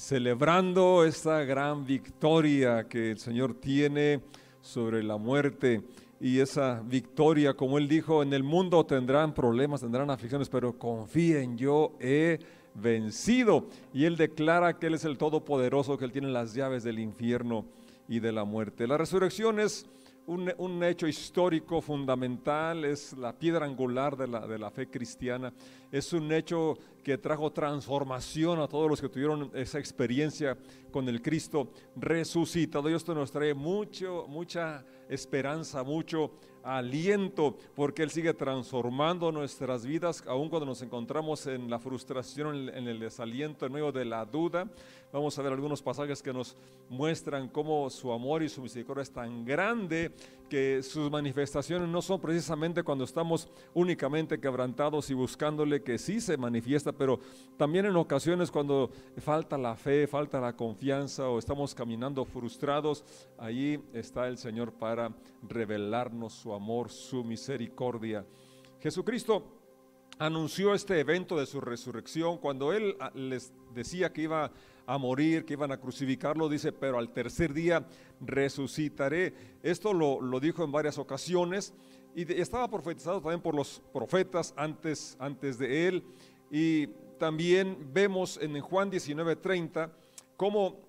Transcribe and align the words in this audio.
celebrando 0.00 1.04
esta 1.04 1.44
gran 1.44 1.84
victoria 1.84 2.88
que 2.88 3.10
el 3.10 3.18
Señor 3.18 3.52
tiene 3.52 4.22
sobre 4.62 5.02
la 5.02 5.18
muerte 5.18 5.82
y 6.18 6.40
esa 6.40 6.82
victoria, 6.82 7.52
como 7.52 7.76
Él 7.76 7.86
dijo, 7.86 8.22
en 8.22 8.32
el 8.32 8.42
mundo 8.42 8.84
tendrán 8.86 9.34
problemas, 9.34 9.82
tendrán 9.82 10.10
aflicciones, 10.10 10.48
pero 10.48 10.78
confíen, 10.78 11.58
yo 11.58 11.92
he 12.00 12.38
vencido. 12.74 13.66
Y 13.92 14.06
Él 14.06 14.16
declara 14.16 14.78
que 14.78 14.86
Él 14.86 14.94
es 14.94 15.04
el 15.04 15.18
Todopoderoso, 15.18 15.98
que 15.98 16.06
Él 16.06 16.12
tiene 16.12 16.28
las 16.28 16.54
llaves 16.54 16.82
del 16.82 16.98
infierno 16.98 17.66
y 18.08 18.20
de 18.20 18.32
la 18.32 18.44
muerte. 18.44 18.86
La 18.86 18.96
resurrección 18.96 19.60
es 19.60 19.86
un, 20.26 20.84
hecho 20.84 21.06
histórico 21.06 21.80
fundamental, 21.80 22.84
es 22.84 23.16
la 23.16 23.32
piedra 23.32 23.66
angular 23.66 24.16
de 24.16 24.28
la, 24.28 24.46
de 24.46 24.58
la 24.58 24.70
fe 24.70 24.88
cristiana, 24.88 25.52
es 25.90 26.12
un 26.12 26.32
hecho 26.32 26.78
que 27.02 27.18
trajo 27.18 27.50
transformación 27.50 28.60
a 28.60 28.68
todos 28.68 28.88
los 28.88 29.00
que 29.00 29.08
tuvieron 29.08 29.50
esa 29.54 29.78
experiencia 29.78 30.56
con 30.90 31.08
el 31.08 31.22
Cristo 31.22 31.70
resucitado. 31.96 32.90
Y 32.90 32.94
esto 32.94 33.14
nos 33.14 33.30
trae 33.30 33.54
mucho, 33.54 34.26
mucha 34.28 34.84
esperanza, 35.08 35.82
mucho 35.82 36.32
aliento, 36.62 37.56
porque 37.74 38.02
Él 38.02 38.10
sigue 38.10 38.34
transformando 38.34 39.32
nuestras 39.32 39.84
vidas, 39.84 40.24
aun 40.26 40.48
cuando 40.48 40.66
nos 40.66 40.82
encontramos 40.82 41.46
en 41.46 41.70
la 41.70 41.78
frustración, 41.78 42.68
en 42.68 42.88
el 42.88 42.98
desaliento, 42.98 43.66
en 43.66 43.72
medio 43.72 43.92
de 43.92 44.04
la 44.04 44.24
duda. 44.24 44.68
Vamos 45.12 45.38
a 45.38 45.42
ver 45.42 45.52
algunos 45.52 45.82
pasajes 45.82 46.22
que 46.22 46.32
nos 46.32 46.56
muestran 46.88 47.48
cómo 47.48 47.90
su 47.90 48.12
amor 48.12 48.42
y 48.42 48.48
su 48.48 48.62
misericordia 48.62 49.02
es 49.02 49.10
tan 49.10 49.44
grande 49.44 50.12
que 50.48 50.82
sus 50.82 51.10
manifestaciones 51.10 51.88
no 51.88 52.02
son 52.02 52.20
precisamente 52.20 52.82
cuando 52.82 53.04
estamos 53.04 53.48
únicamente 53.72 54.40
quebrantados 54.40 55.08
y 55.08 55.14
buscándole 55.14 55.82
que 55.82 55.96
sí 55.96 56.20
se 56.20 56.36
manifiesta, 56.36 56.92
pero 56.92 57.20
también 57.56 57.86
en 57.86 57.96
ocasiones 57.96 58.50
cuando 58.50 58.90
falta 59.18 59.56
la 59.56 59.76
fe, 59.76 60.08
falta 60.08 60.40
la 60.40 60.56
confianza 60.56 61.28
o 61.28 61.38
estamos 61.38 61.74
caminando 61.74 62.24
frustrados, 62.24 63.04
allí 63.38 63.80
está 63.92 64.26
el 64.26 64.38
Señor 64.38 64.72
para 64.72 65.12
revelarnos 65.48 66.32
su 66.32 66.49
amor, 66.54 66.90
su 66.90 67.24
misericordia. 67.24 68.24
Jesucristo 68.80 69.44
anunció 70.18 70.74
este 70.74 71.00
evento 71.00 71.38
de 71.38 71.46
su 71.46 71.60
resurrección 71.60 72.38
cuando 72.38 72.72
Él 72.72 72.96
ah, 73.00 73.10
les 73.14 73.52
decía 73.74 74.12
que 74.12 74.22
iba 74.22 74.52
a 74.86 74.98
morir, 74.98 75.44
que 75.44 75.54
iban 75.54 75.72
a 75.72 75.80
crucificarlo, 75.80 76.48
dice, 76.48 76.72
pero 76.72 76.98
al 76.98 77.12
tercer 77.12 77.54
día 77.54 77.86
resucitaré. 78.20 79.34
Esto 79.62 79.92
lo, 79.92 80.20
lo 80.20 80.40
dijo 80.40 80.64
en 80.64 80.72
varias 80.72 80.98
ocasiones 80.98 81.72
y 82.14 82.30
estaba 82.40 82.68
profetizado 82.68 83.20
también 83.20 83.40
por 83.40 83.54
los 83.54 83.80
profetas 83.92 84.52
antes, 84.56 85.16
antes 85.20 85.58
de 85.58 85.88
Él. 85.88 86.04
Y 86.50 86.88
también 87.18 87.90
vemos 87.92 88.38
en 88.42 88.60
Juan 88.60 88.90
19:30 88.90 89.90
como 90.36 90.80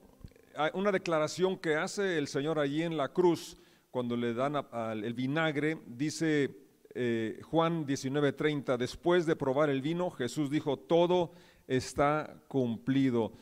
una 0.73 0.91
declaración 0.91 1.57
que 1.57 1.75
hace 1.75 2.17
el 2.17 2.27
Señor 2.27 2.59
allí 2.59 2.83
en 2.83 2.97
la 2.97 3.09
cruz 3.09 3.57
cuando 3.91 4.15
le 4.15 4.33
dan 4.33 4.55
el 5.03 5.13
vinagre, 5.13 5.77
dice 5.85 6.49
eh, 6.95 7.39
Juan 7.43 7.85
19:30, 7.85 8.77
después 8.77 9.25
de 9.25 9.35
probar 9.35 9.69
el 9.69 9.81
vino, 9.81 10.09
Jesús 10.09 10.49
dijo, 10.49 10.77
todo 10.77 11.33
está 11.67 12.41
cumplido. 12.47 13.33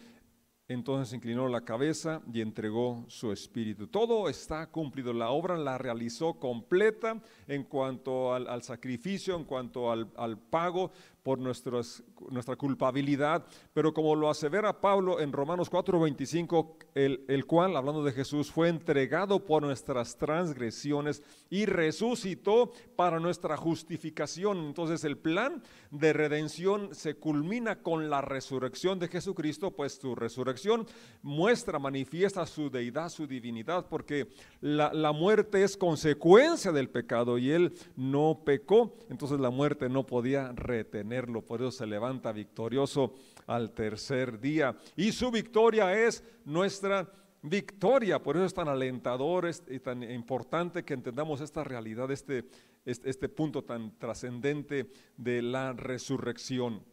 Entonces 0.68 1.16
inclinó 1.16 1.48
la 1.48 1.62
cabeza 1.62 2.22
y 2.32 2.42
entregó 2.42 3.04
su 3.08 3.32
espíritu. 3.32 3.88
Todo 3.88 4.30
está 4.30 4.68
cumplido. 4.68 5.14
La 5.14 5.32
obra 5.32 5.58
la 5.58 5.80
realizó 5.80 6.36
completa 6.36 7.20
en 7.48 7.64
cuanto 7.64 8.36
al, 8.36 8.62
sacrificio, 8.62 9.36
en 9.36 9.46
cuanto 9.46 9.92
al, 9.92 10.12
al 10.16 10.38
pago 10.38 10.92
por 11.24 11.40
nuestras, 11.40 12.04
nuestra 12.30 12.56
culpabilidad, 12.56 13.46
pero 13.74 13.94
como 13.94 14.16
lo 14.16 14.30
asevera 14.30 14.80
Pablo 14.80 15.20
en 15.20 15.32
Romanos 15.32 15.70
4:25, 15.70 16.76
el, 16.96 17.26
el 17.28 17.46
cual, 17.46 17.76
hablando 17.76 18.04
de 18.04 18.12
Jesús, 18.12 18.52
fue 18.52 18.70
entregado 18.70 19.46
por 19.46 19.64
nuestras 19.64 20.18
transgresiones 20.18 21.22
y 21.50 21.66
resucitó 21.66 22.72
para 22.96 23.20
nuestra 23.20 23.58
justificación. 23.58 24.60
Entonces 24.60 25.04
el 25.04 25.18
plan 25.18 25.62
de 25.92 26.14
redención 26.14 26.94
se 26.94 27.16
culmina 27.16 27.82
con 27.82 28.10
la 28.10 28.22
resurrección 28.22 29.00
de 29.00 29.08
Jesucristo, 29.08 29.72
pues 29.72 29.94
su 29.94 30.16
resurrección 30.16 30.88
muestra, 31.22 31.80
manifiesta 31.80 32.46
su 32.46 32.70
deidad, 32.70 33.10
su 33.10 33.28
divinidad, 33.28 33.88
porque 33.90 34.30
la, 34.62 34.94
la 34.94 35.12
muerte 35.12 35.64
es 35.64 35.76
consecuencia 35.76 36.72
del 36.72 36.90
pecado 36.90 37.38
y 37.38 37.52
él 37.52 37.74
no 37.96 38.42
pecó, 38.46 38.96
entonces 39.10 39.40
la 39.40 39.50
muerte 39.50 39.90
no 39.90 40.06
podía 40.06 40.52
retener 40.54 41.09
por 41.46 41.62
eso 41.62 41.72
se 41.72 41.88
levanta 41.88 42.32
victorioso 42.32 43.14
al 43.48 43.72
tercer 43.72 44.40
día. 44.40 44.76
Y 44.96 45.12
su 45.12 45.32
victoria 45.32 45.94
es 45.94 46.24
nuestra 46.46 47.12
victoria, 47.42 48.22
por 48.22 48.36
eso 48.36 48.46
es 48.46 48.54
tan 48.54 48.68
alentador 48.68 49.50
y 49.70 49.80
tan 49.80 50.04
importante 50.04 50.84
que 50.84 50.94
entendamos 50.94 51.42
esta 51.42 51.64
realidad, 51.64 52.12
este, 52.12 52.46
este, 52.86 53.10
este 53.10 53.30
punto 53.30 53.64
tan 53.64 53.98
trascendente 53.98 54.92
de 55.18 55.42
la 55.42 55.74
resurrección. 55.74 56.84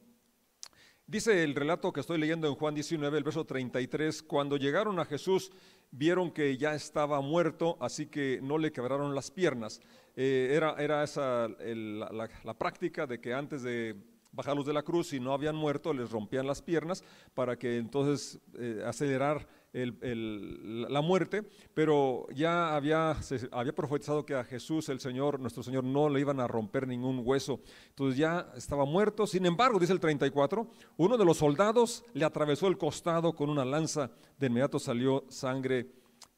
Dice 1.08 1.44
el 1.44 1.54
relato 1.54 1.92
que 1.92 2.00
estoy 2.00 2.18
leyendo 2.18 2.48
en 2.48 2.56
Juan 2.56 2.74
19, 2.74 3.16
el 3.16 3.22
verso 3.22 3.44
33, 3.44 4.24
cuando 4.24 4.56
llegaron 4.56 4.98
a 4.98 5.04
Jesús 5.04 5.52
vieron 5.92 6.32
que 6.32 6.56
ya 6.56 6.74
estaba 6.74 7.20
muerto, 7.20 7.76
así 7.80 8.06
que 8.06 8.40
no 8.42 8.58
le 8.58 8.72
quebraron 8.72 9.14
las 9.14 9.30
piernas. 9.30 9.80
Eh, 10.16 10.48
era, 10.50 10.74
era 10.78 11.04
esa 11.04 11.46
la 11.48 12.58
práctica 12.58 13.06
de 13.06 13.20
que 13.20 13.32
antes 13.32 13.62
de 13.62 13.94
bajarlos 14.32 14.66
de 14.66 14.72
la 14.72 14.82
cruz, 14.82 15.10
si 15.10 15.20
no 15.20 15.32
habían 15.32 15.54
muerto, 15.54 15.94
les 15.94 16.10
rompían 16.10 16.46
las 16.46 16.60
piernas 16.60 17.04
para 17.34 17.56
que 17.56 17.78
entonces 17.78 18.40
eh, 18.58 18.82
acelerar 18.84 19.46
la 19.72 21.00
muerte, 21.02 21.42
pero 21.74 22.26
ya 22.34 22.74
había, 22.74 23.14
se 23.22 23.48
había 23.52 23.74
profetizado 23.74 24.24
que 24.24 24.34
a 24.34 24.44
Jesús, 24.44 24.88
el 24.88 25.00
Señor, 25.00 25.38
nuestro 25.38 25.62
Señor, 25.62 25.84
no 25.84 26.08
le 26.08 26.20
iban 26.20 26.40
a 26.40 26.46
romper 26.46 26.86
ningún 26.86 27.20
hueso. 27.24 27.60
Entonces 27.88 28.18
ya 28.18 28.52
estaba 28.56 28.84
muerto. 28.84 29.26
Sin 29.26 29.44
embargo, 29.44 29.78
dice 29.78 29.92
el 29.92 30.00
34, 30.00 30.66
uno 30.96 31.18
de 31.18 31.24
los 31.24 31.36
soldados 31.36 32.04
le 32.14 32.24
atravesó 32.24 32.68
el 32.68 32.78
costado 32.78 33.34
con 33.34 33.50
una 33.50 33.64
lanza, 33.64 34.10
de 34.38 34.46
inmediato 34.46 34.78
salió 34.78 35.24
sangre 35.28 35.90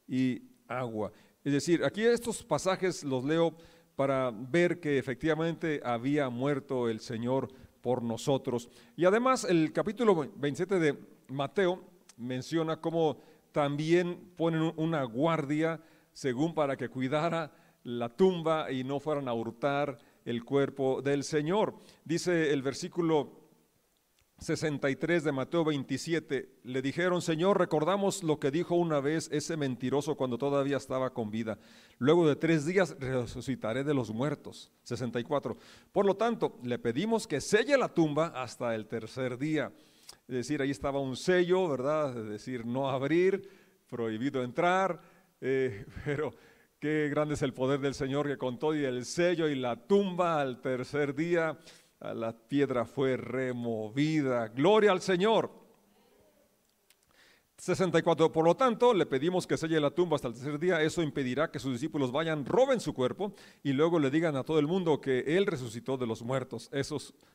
y 0.07 0.41
agua. 0.67 1.11
Es 1.43 1.53
decir, 1.53 1.83
aquí 1.85 2.03
estos 2.03 2.43
pasajes 2.43 3.03
los 3.03 3.23
leo 3.23 3.55
para 3.95 4.31
ver 4.31 4.79
que 4.79 4.97
efectivamente 4.97 5.81
había 5.83 6.29
muerto 6.29 6.89
el 6.89 6.99
Señor 6.99 7.49
por 7.81 8.03
nosotros. 8.03 8.69
Y 8.95 9.05
además 9.05 9.45
el 9.45 9.71
capítulo 9.71 10.15
27 10.15 10.79
de 10.79 10.97
Mateo 11.27 11.83
menciona 12.19 12.79
cómo 12.79 13.17
también 13.51 14.33
ponen 14.35 14.73
una 14.75 15.03
guardia 15.03 15.81
según 16.13 16.53
para 16.53 16.77
que 16.77 16.89
cuidara 16.89 17.51
la 17.83 18.09
tumba 18.09 18.71
y 18.71 18.83
no 18.83 18.99
fueran 18.99 19.27
a 19.27 19.33
hurtar 19.33 19.97
el 20.25 20.43
cuerpo 20.43 21.01
del 21.01 21.23
Señor. 21.23 21.75
Dice 22.03 22.53
el 22.53 22.61
versículo 22.61 23.39
63 24.39 25.23
de 25.23 25.31
Mateo 25.31 25.65
27, 25.65 26.59
le 26.63 26.81
dijeron, 26.81 27.21
Señor, 27.21 27.57
recordamos 27.57 28.23
lo 28.23 28.39
que 28.39 28.51
dijo 28.51 28.75
una 28.75 28.99
vez 28.99 29.29
ese 29.31 29.57
mentiroso 29.57 30.15
cuando 30.15 30.37
todavía 30.37 30.77
estaba 30.77 31.13
con 31.13 31.29
vida. 31.29 31.57
Luego 31.97 32.27
de 32.27 32.35
tres 32.35 32.65
días 32.65 32.95
resucitaré 32.99 33.83
de 33.83 33.93
los 33.93 34.11
muertos. 34.11 34.71
64. 34.83 35.57
Por 35.91 36.05
lo 36.05 36.15
tanto, 36.15 36.57
le 36.63 36.79
pedimos 36.79 37.27
que 37.27 37.41
selle 37.41 37.77
la 37.77 37.89
tumba 37.89 38.27
hasta 38.27 38.75
el 38.75 38.87
tercer 38.87 39.37
día. 39.37 39.73
Es 40.27 40.35
decir, 40.35 40.61
ahí 40.61 40.71
estaba 40.71 40.99
un 40.99 41.15
sello, 41.15 41.67
¿verdad? 41.67 42.17
Es 42.17 42.29
decir, 42.29 42.65
no 42.65 42.89
abrir, 42.89 43.49
prohibido 43.89 44.43
entrar, 44.43 45.01
eh, 45.41 45.85
pero 46.05 46.33
qué 46.79 47.09
grande 47.09 47.33
es 47.33 47.41
el 47.41 47.53
poder 47.53 47.79
del 47.79 47.93
Señor 47.93 48.27
que 48.27 48.37
con 48.37 48.59
todo 48.59 48.75
y 48.75 48.85
el 48.85 49.05
sello 49.05 49.47
y 49.47 49.55
la 49.55 49.75
tumba 49.75 50.41
al 50.41 50.61
tercer 50.61 51.15
día 51.15 51.57
la 51.99 52.31
piedra 52.31 52.85
fue 52.85 53.17
removida. 53.17 54.47
Gloria 54.47 54.91
al 54.91 55.01
Señor. 55.01 55.51
64. 57.57 58.31
Por 58.31 58.45
lo 58.45 58.55
tanto, 58.55 58.93
le 58.93 59.05
pedimos 59.05 59.45
que 59.45 59.57
selle 59.57 59.81
la 59.81 59.91
tumba 59.91 60.15
hasta 60.15 60.29
el 60.29 60.33
tercer 60.33 60.57
día. 60.59 60.81
Eso 60.81 61.01
impedirá 61.01 61.51
que 61.51 61.59
sus 61.59 61.73
discípulos 61.73 62.11
vayan, 62.11 62.45
roben 62.45 62.79
su 62.79 62.93
cuerpo 62.93 63.33
y 63.63 63.73
luego 63.73 63.99
le 63.99 64.09
digan 64.09 64.37
a 64.37 64.43
todo 64.43 64.59
el 64.59 64.67
mundo 64.67 65.01
que 65.01 65.19
Él 65.37 65.45
resucitó 65.45 65.97
de 65.97 66.07
los 66.07 66.21
muertos. 66.21 66.69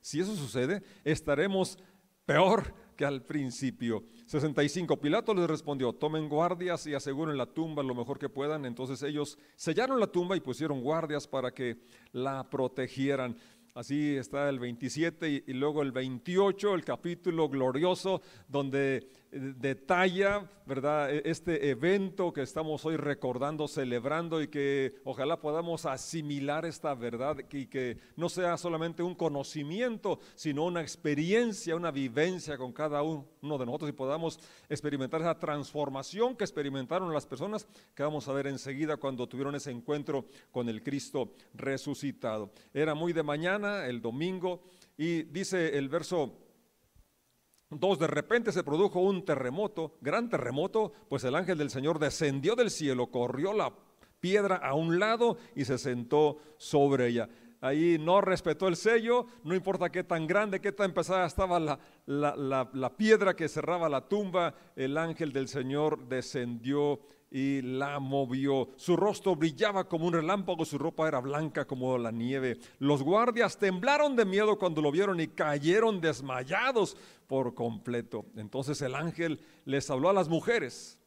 Si 0.00 0.20
eso 0.20 0.34
sucede, 0.34 0.82
estaremos 1.04 1.78
peor 2.24 2.74
que 2.96 3.04
al 3.04 3.22
principio. 3.22 4.04
65. 4.26 5.00
Pilato 5.00 5.34
les 5.34 5.48
respondió, 5.48 5.92
tomen 5.92 6.28
guardias 6.28 6.86
y 6.86 6.94
aseguren 6.94 7.36
la 7.36 7.46
tumba 7.46 7.82
lo 7.82 7.94
mejor 7.94 8.18
que 8.18 8.28
puedan. 8.28 8.64
Entonces 8.64 9.02
ellos 9.02 9.38
sellaron 9.56 10.00
la 10.00 10.06
tumba 10.06 10.36
y 10.36 10.40
pusieron 10.40 10.80
guardias 10.80 11.26
para 11.26 11.52
que 11.52 11.78
la 12.12 12.48
protegieran. 12.48 13.36
Así 13.74 14.14
está 14.14 14.48
el 14.48 14.60
27 14.60 15.44
y, 15.48 15.52
luego 15.52 15.82
el 15.82 15.90
28, 15.90 16.74
el 16.74 16.84
capítulo 16.84 17.48
glorioso 17.48 18.22
donde 18.46 19.10
detalla, 19.34 20.48
¿verdad? 20.66 21.12
E, 21.12 21.22
este 21.24 21.70
evento 21.70 22.32
que 22.32 22.42
estamos 22.42 22.84
hoy 22.84 22.96
recordando, 22.96 23.66
celebrando 23.66 24.40
y 24.40 24.48
que 24.48 24.94
ojalá 25.04 25.40
podamos 25.40 25.86
asimilar 25.86 26.64
esta 26.64 26.94
verdad 26.94 27.36
y 27.50 27.66
que 27.66 27.98
no 28.16 28.28
sea 28.28 28.56
solamente 28.56 29.02
un 29.02 29.14
conocimiento, 29.14 30.20
sino 30.34 30.64
una 30.64 30.80
experiencia, 30.80 31.76
una 31.76 31.90
vivencia 31.90 32.56
con 32.56 32.72
cada 32.72 33.02
uno 33.02 33.58
de 33.58 33.66
nosotros 33.66 33.90
y 33.90 33.94
podamos 33.94 34.38
experimentar 34.68 35.20
esa 35.20 35.38
transformación 35.38 36.36
que 36.36 36.44
experimentaron 36.44 37.12
las 37.12 37.26
personas 37.26 37.66
que 37.94 38.02
vamos 38.02 38.28
a 38.28 38.32
ver 38.32 38.46
enseguida 38.46 38.96
cuando 38.96 39.28
tuvieron 39.28 39.54
ese 39.54 39.70
encuentro 39.70 40.26
con 40.52 40.68
el 40.68 40.82
Cristo 40.82 41.32
resucitado. 41.54 42.52
Era 42.72 42.94
muy 42.94 43.12
de 43.12 43.22
mañana, 43.22 43.86
el 43.86 44.00
domingo, 44.00 44.62
y 44.96 45.24
dice 45.24 45.76
el 45.76 45.88
verso 45.88 46.43
Dos, 47.78 47.98
de 47.98 48.06
repente 48.06 48.52
se 48.52 48.62
produjo 48.62 49.00
un 49.00 49.24
terremoto, 49.24 49.96
gran 50.00 50.28
terremoto, 50.28 50.92
pues 51.08 51.24
el 51.24 51.34
ángel 51.34 51.58
del 51.58 51.70
Señor 51.70 51.98
descendió 51.98 52.54
del 52.54 52.70
cielo, 52.70 53.08
corrió 53.08 53.52
la 53.52 53.72
piedra 54.20 54.56
a 54.56 54.74
un 54.74 54.98
lado 54.98 55.36
y 55.54 55.64
se 55.64 55.78
sentó 55.78 56.38
sobre 56.56 57.08
ella. 57.08 57.28
Ahí 57.60 57.96
no 57.98 58.20
respetó 58.20 58.68
el 58.68 58.76
sello, 58.76 59.26
no 59.42 59.54
importa 59.54 59.90
qué 59.90 60.04
tan 60.04 60.26
grande, 60.26 60.60
qué 60.60 60.70
tan 60.70 60.92
pesada 60.92 61.26
estaba 61.26 61.58
la, 61.58 61.78
la 62.06 62.96
piedra 62.96 63.34
que 63.34 63.48
cerraba 63.48 63.88
la 63.88 64.06
tumba, 64.06 64.54
el 64.76 64.98
ángel 64.98 65.32
del 65.32 65.48
Señor 65.48 66.06
descendió 66.06 67.00
y 67.34 67.62
la 67.62 67.98
movió. 67.98 68.68
Su 68.76 68.96
rostro 68.96 69.34
brillaba 69.34 69.88
como 69.88 70.06
un 70.06 70.12
relámpago, 70.12 70.64
su 70.64 70.78
ropa 70.78 71.08
era 71.08 71.18
blanca 71.18 71.66
como 71.66 71.98
la 71.98 72.12
nieve. 72.12 72.60
Los 72.78 73.02
guardias 73.02 73.58
temblaron 73.58 74.14
de 74.14 74.24
miedo 74.24 74.56
cuando 74.56 74.80
lo 74.80 74.92
vieron 74.92 75.18
y 75.18 75.26
cayeron 75.26 76.00
desmayados 76.00 76.96
por 77.26 77.52
completo. 77.52 78.24
Entonces 78.36 78.80
el 78.82 78.94
ángel 78.94 79.40
les 79.64 79.90
habló 79.90 80.10
a 80.10 80.12
las 80.12 80.28
mujeres. 80.28 81.00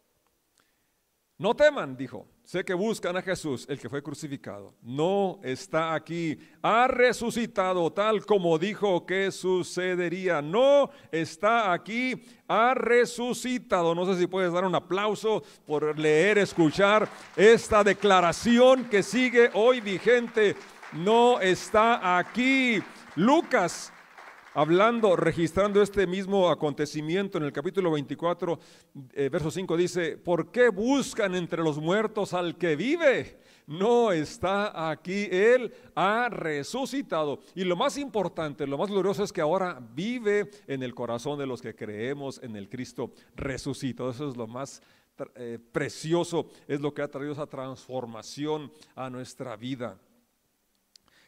No 1.37 1.55
teman, 1.55 1.95
dijo, 1.95 2.27
sé 2.47 2.63
que 2.63 2.73
buscan 2.73 3.17
a 3.17 3.21
Jesús, 3.21 3.65
el 3.67 3.77
que 3.77 3.89
fue 3.89 4.01
crucificado. 4.01 4.73
No 4.81 5.37
está 5.43 5.93
aquí, 5.93 6.39
ha 6.61 6.87
resucitado 6.87 7.91
tal 7.91 8.25
como 8.25 8.57
dijo 8.57 9.05
que 9.05 9.31
sucedería. 9.33 10.41
No 10.41 10.89
está 11.11 11.73
aquí, 11.73 12.23
ha 12.47 12.73
resucitado. 12.73 13.93
No 13.93 14.05
sé 14.05 14.17
si 14.17 14.27
puedes 14.27 14.53
dar 14.53 14.63
un 14.63 14.75
aplauso 14.75 15.43
por 15.65 15.99
leer, 15.99 16.37
escuchar 16.37 17.09
esta 17.35 17.83
declaración 17.83 18.85
que 18.85 19.03
sigue 19.03 19.49
hoy 19.53 19.81
vigente. 19.81 20.55
No 20.93 21.41
está 21.41 22.17
aquí. 22.17 22.81
Lucas 23.17 23.91
hablando, 24.57 25.15
registrando 25.15 25.83
este 25.83 26.07
mismo 26.07 26.49
acontecimiento 26.49 27.37
en 27.37 27.43
el 27.43 27.53
capítulo 27.53 27.91
24, 27.91 28.59
eh, 29.13 29.29
verso 29.29 29.51
5 29.51 29.77
dice, 29.77 30.17
¿por 30.17 30.51
qué 30.51 30.69
buscan 30.69 31.35
entre 31.35 31.61
los 31.61 31.77
muertos 31.77 32.33
al 32.33 32.57
que 32.57 32.75
vive? 32.75 33.39
No 33.67 34.11
está 34.11 34.89
aquí, 34.89 35.27
Él 35.29 35.71
ha 35.93 36.29
resucitado. 36.29 37.39
Y 37.53 37.65
lo 37.65 37.75
más 37.75 37.99
importante, 37.99 38.65
lo 38.65 38.79
más 38.79 38.89
glorioso 38.89 39.23
es 39.23 39.31
que 39.31 39.41
ahora 39.41 39.79
vive 39.93 40.49
en 40.65 40.81
el 40.81 40.95
corazón 40.95 41.37
de 41.37 41.45
los 41.45 41.61
que 41.61 41.75
creemos 41.75 42.41
en 42.41 42.55
el 42.55 42.67
Cristo 42.67 43.11
resucitado. 43.35 44.09
Eso 44.09 44.27
es 44.27 44.35
lo 44.35 44.47
más 44.47 44.81
eh, 45.35 45.59
precioso, 45.71 46.49
es 46.67 46.81
lo 46.81 46.95
que 46.95 47.03
ha 47.03 47.11
traído 47.11 47.33
esa 47.33 47.45
transformación 47.45 48.71
a 48.95 49.07
nuestra 49.11 49.55
vida. 49.55 49.99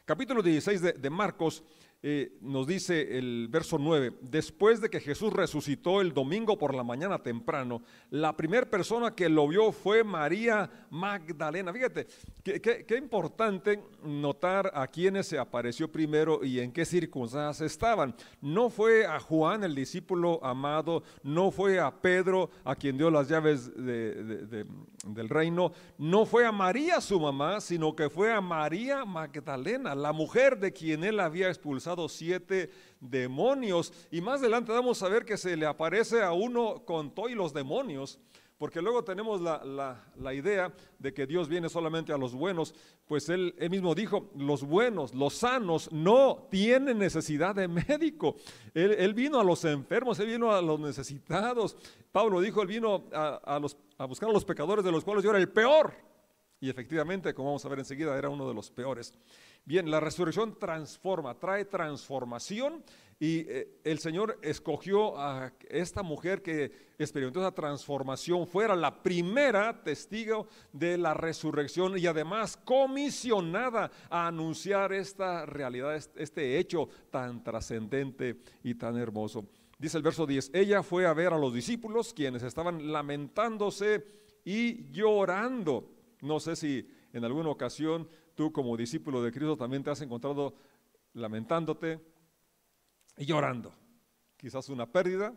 Capítulo 0.04 0.42
16 0.42 1.00
de 1.00 1.10
Marcos 1.10 1.62
eh, 2.02 2.38
nos 2.40 2.66
dice 2.66 3.18
el 3.18 3.48
verso 3.50 3.76
9, 3.76 4.14
después 4.22 4.80
de 4.80 4.88
que 4.88 5.00
Jesús 5.00 5.30
resucitó 5.34 6.00
el 6.00 6.14
domingo 6.14 6.56
por 6.56 6.74
la 6.74 6.82
mañana 6.82 7.22
temprano, 7.22 7.82
la 8.08 8.34
primera 8.34 8.64
persona 8.64 9.14
que 9.14 9.28
lo 9.28 9.46
vio 9.46 9.70
fue 9.70 10.02
María 10.02 10.70
Magdalena. 10.88 11.74
Fíjate, 11.74 12.06
qué, 12.42 12.96
importante 12.96 13.82
notar 14.02 14.70
a 14.72 14.86
quienes 14.86 15.26
se 15.26 15.38
apareció 15.38 15.92
primero 15.92 16.42
y 16.42 16.60
en 16.60 16.72
qué 16.72 16.86
circunstancias 16.86 17.70
estaban. 17.70 18.14
No 18.40 18.70
fue 18.70 19.04
a 19.04 19.20
Juan, 19.20 19.62
el 19.62 19.74
discípulo 19.74 20.42
amado, 20.42 21.02
no 21.22 21.50
fue 21.50 21.78
a 21.80 21.90
Pedro, 21.90 22.48
a 22.64 22.76
quien 22.76 22.96
dio 22.96 23.10
las 23.10 23.28
llaves 23.28 23.70
del 23.76 25.28
reino, 25.28 25.72
no 25.98 26.24
fue 26.24 26.46
a 26.46 26.52
María, 26.52 27.02
su 27.02 27.20
mamá, 27.20 27.60
sino 27.60 27.94
que 27.94 28.08
fue 28.08 28.32
a 28.32 28.40
María 28.40 29.04
Magdalena, 29.04 29.94
la 29.94 30.14
mujer 30.14 30.58
de 30.58 30.72
quien 30.72 31.04
él 31.04 31.20
había 31.20 31.48
expulsado 31.48 31.89
siete 32.08 32.70
demonios. 33.00 33.92
Y 34.10 34.20
más 34.20 34.40
adelante 34.40 34.72
vamos 34.72 35.02
a 35.02 35.08
ver 35.08 35.24
que 35.24 35.36
se 35.36 35.56
le 35.56 35.66
aparece 35.66 36.22
a 36.22 36.32
uno 36.32 36.84
con 36.84 37.14
todos 37.14 37.32
los 37.32 37.52
demonios. 37.52 38.18
Porque 38.60 38.82
luego 38.82 39.02
tenemos 39.02 39.40
la, 39.40 40.34
idea 40.34 40.70
de 40.98 41.14
que 41.14 41.26
Dios 41.26 41.48
viene 41.48 41.70
solamente 41.70 42.12
a 42.12 42.18
los 42.18 42.34
buenos, 42.34 42.74
pues 43.06 43.30
él, 43.30 43.54
mismo 43.70 43.94
dijo, 43.94 44.30
los 44.36 44.64
buenos, 44.64 45.14
los 45.14 45.32
sanos, 45.32 45.90
no 45.90 46.46
tienen 46.50 46.98
necesidad 46.98 47.54
de 47.54 47.68
médico. 47.68 48.36
Él, 48.74 49.14
vino 49.14 49.40
a 49.40 49.44
los 49.44 49.64
enfermos, 49.64 50.20
él 50.20 50.26
vino 50.26 50.52
a 50.52 50.60
los 50.60 50.78
necesitados. 50.78 51.74
Pablo 52.12 52.38
dijo, 52.42 52.60
él 52.60 52.68
vino 52.68 53.04
a, 53.14 53.58
los, 53.58 53.78
a 53.96 54.04
buscar 54.04 54.28
a 54.28 54.32
los 54.32 54.44
pecadores 54.44 54.84
de 54.84 54.92
los 54.92 55.04
cuales 55.04 55.24
yo 55.24 55.30
era 55.30 55.38
el 55.38 55.48
peor. 55.48 55.94
Y 56.60 56.68
efectivamente, 56.68 57.32
como 57.32 57.48
vamos 57.48 57.64
a 57.64 57.68
ver 57.70 57.78
enseguida, 57.78 58.14
era 58.18 58.28
uno 58.28 58.46
de 58.46 58.52
los 58.52 58.70
peores. 58.70 59.14
Bien, 59.64 59.90
la 59.90 60.00
resurrección 60.00 60.58
transforma, 60.58 61.38
trae 61.38 61.64
transformación 61.64 62.82
y 63.18 63.40
eh, 63.40 63.80
el 63.84 63.98
Señor 63.98 64.38
escogió 64.40 65.18
a 65.18 65.52
esta 65.68 66.02
mujer 66.02 66.42
que 66.42 66.72
experimentó 66.98 67.40
esa 67.40 67.54
transformación, 67.54 68.46
fuera 68.46 68.74
la 68.74 69.02
primera 69.02 69.82
testigo 69.82 70.48
de 70.72 70.96
la 70.96 71.12
resurrección 71.12 71.98
y 71.98 72.06
además 72.06 72.56
comisionada 72.56 73.90
a 74.08 74.26
anunciar 74.26 74.94
esta 74.94 75.44
realidad, 75.44 75.94
este 75.94 76.58
hecho 76.58 76.88
tan 77.10 77.44
trascendente 77.44 78.40
y 78.64 78.74
tan 78.74 78.96
hermoso. 78.96 79.44
Dice 79.78 79.98
el 79.98 80.02
verso 80.02 80.26
10, 80.26 80.50
ella 80.54 80.82
fue 80.82 81.06
a 81.06 81.12
ver 81.12 81.32
a 81.32 81.38
los 81.38 81.52
discípulos 81.52 82.14
quienes 82.14 82.42
estaban 82.42 82.90
lamentándose 82.90 84.04
y 84.44 84.90
llorando. 84.90 85.90
No 86.22 86.40
sé 86.40 86.56
si 86.56 86.86
en 87.12 87.24
alguna 87.24 87.50
ocasión 87.50 88.08
tú 88.40 88.50
como 88.50 88.74
discípulo 88.74 89.22
de 89.22 89.30
Cristo 89.30 89.54
también 89.54 89.82
te 89.82 89.90
has 89.90 90.00
encontrado 90.00 90.54
lamentándote 91.12 92.00
y 93.18 93.26
llorando. 93.26 93.70
Quizás 94.38 94.70
una 94.70 94.90
pérdida, 94.90 95.34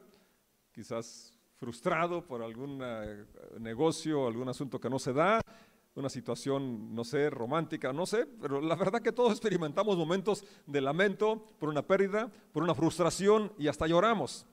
quizás 0.71 1.37
frustrado 1.57 2.25
por 2.25 2.41
algún 2.41 2.79
eh, 2.81 3.25
negocio, 3.59 4.25
algún 4.25 4.47
asunto 4.47 4.79
que 4.79 4.89
no 4.89 4.99
se 4.99 5.11
da, 5.11 5.41
una 5.95 6.07
situación, 6.07 6.95
no 6.95 7.03
sé, 7.03 7.29
romántica, 7.29 7.91
no 7.91 8.05
sé, 8.05 8.25
pero 8.25 8.61
la 8.61 8.77
verdad 8.77 9.01
que 9.01 9.11
todos 9.11 9.33
experimentamos 9.33 9.97
momentos 9.97 10.45
de 10.65 10.79
lamento 10.79 11.43
por 11.59 11.67
una 11.67 11.85
pérdida, 11.85 12.31
por 12.53 12.63
una 12.63 12.73
frustración 12.73 13.51
y 13.57 13.67
hasta 13.67 13.85
lloramos. 13.85 14.45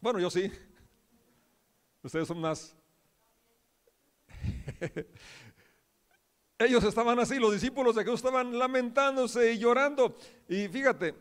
Bueno, 0.00 0.20
yo 0.20 0.30
sí. 0.30 0.48
Ustedes 2.04 2.28
son 2.28 2.40
más... 2.40 2.76
Ellos 6.58 6.84
estaban 6.84 7.18
así, 7.18 7.38
los 7.38 7.52
discípulos 7.52 7.94
de 7.96 8.02
Jesús 8.02 8.20
estaban 8.20 8.58
lamentándose 8.58 9.52
y 9.52 9.58
llorando. 9.58 10.16
Y 10.48 10.68
fíjate, 10.68 11.14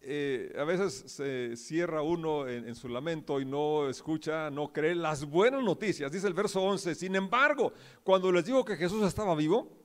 eh, 0.00 0.54
a 0.56 0.64
veces 0.64 1.10
se 1.10 1.56
cierra 1.56 2.02
uno 2.02 2.46
en, 2.46 2.74
su 2.74 2.88
lamento 2.88 3.40
y 3.40 3.46
no 3.46 3.88
escucha, 3.88 4.50
no 4.50 4.72
cree 4.72 4.94
las 4.94 5.24
buenas 5.24 5.62
noticias. 5.64 6.12
Dice 6.12 6.28
el 6.28 6.34
verso 6.34 6.62
11, 6.62 6.94
sin 6.94 7.16
embargo, 7.16 7.72
cuando 8.04 8.30
les 8.30 8.44
digo 8.44 8.64
que 8.64 8.76
Jesús 8.76 9.02
estaba 9.04 9.34
vivo 9.34 9.76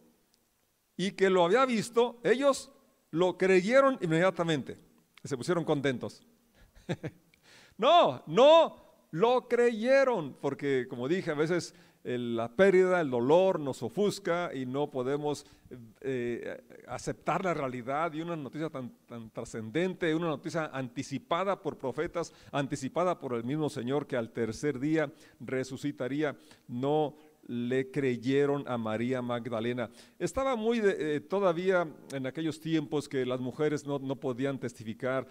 y 0.96 1.12
que 1.12 1.32
lo 1.32 1.46
había 1.46 1.66
visto, 1.66 2.20
ellos 2.24 2.72
lo 3.10 3.38
creyeron 3.38 3.98
inmediatamente. 4.02 4.78
Se 5.24 5.36
pusieron 5.36 5.64
contentos. 5.64 6.22
no, 7.78 8.22
no 8.28 8.89
lo 9.12 9.48
creyeron, 9.48 10.36
porque 10.40 10.88
como 10.90 11.08
dije, 11.08 11.32
a 11.32 11.36
veces 11.36 11.74
la 12.04 12.56
pérdida, 12.56 13.02
el 13.02 13.10
dolor 13.10 13.60
nos 13.60 13.84
ofusca 13.84 14.52
y 14.54 14.66
no 14.66 14.90
podemos 14.90 15.46
eh, 16.02 16.62
aceptar 16.88 17.44
la 17.44 17.54
realidad. 17.54 18.14
Y 18.14 18.22
una 18.22 18.36
noticia 18.36 18.70
tan, 18.70 18.92
tan 19.06 19.30
trascendente, 19.30 20.16
una 20.16 20.28
noticia 20.28 20.70
anticipada 20.74 21.62
por 21.62 21.78
profetas, 21.78 22.34
anticipada 22.52 23.20
por 23.20 23.34
el 23.34 23.44
mismo 23.44 23.70
Señor 23.70 24.08
que 24.08 24.16
al 24.16 24.32
tercer 24.32 24.80
día 24.80 25.12
resucitaría, 25.40 26.38
no 26.68 27.16
le 27.48 27.90
creyeron 27.90 28.64
a 28.68 28.78
María 28.78 29.22
Magdalena. 29.22 29.90
Estaba 30.18 30.56
muy 30.56 30.82
eh, 30.84 31.20
todavía 31.22 31.88
en 32.12 32.28
aquellos 32.28 32.60
tiempos 32.60 33.10
que 33.10 33.26
las 33.26 33.40
mujeres 33.40 33.86
no, 33.86 34.00
podían 34.16 34.60
testificar, 34.60 35.28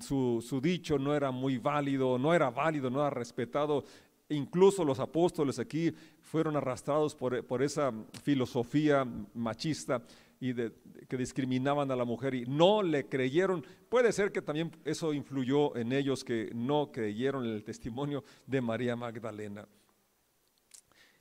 su, 0.00 0.60
dicho 0.62 0.98
no 0.98 1.14
era 1.14 1.30
muy 1.30 1.58
válido, 1.58 2.18
no 2.18 2.34
era 2.34 2.50
válido, 2.50 2.90
no 2.90 3.00
era 3.00 3.10
respetado 3.10 3.84
incluso 4.28 4.84
los 4.84 5.00
apóstoles 5.00 5.58
aquí 5.58 5.92
fueron 6.20 6.56
arrastrados 6.56 7.14
por, 7.14 7.62
esa 7.62 7.92
filosofía 8.22 9.06
machista 9.34 10.02
y 10.40 10.54
que 10.54 11.16
discriminaban 11.16 11.90
a 11.90 11.96
la 11.96 12.04
mujer 12.04 12.34
y 12.34 12.44
no 12.46 12.82
le 12.82 13.06
creyeron. 13.06 13.64
Puede 13.88 14.12
ser 14.12 14.32
que 14.32 14.42
también 14.42 14.70
eso 14.84 15.12
influyó 15.12 15.76
en 15.76 15.92
ellos 15.92 16.24
que 16.24 16.50
no 16.54 16.90
creyeron 16.90 17.44
en 17.44 17.52
el 17.52 17.64
testimonio 17.64 18.24
de 18.46 18.60
María 18.60 18.96
Magdalena. 18.96 19.66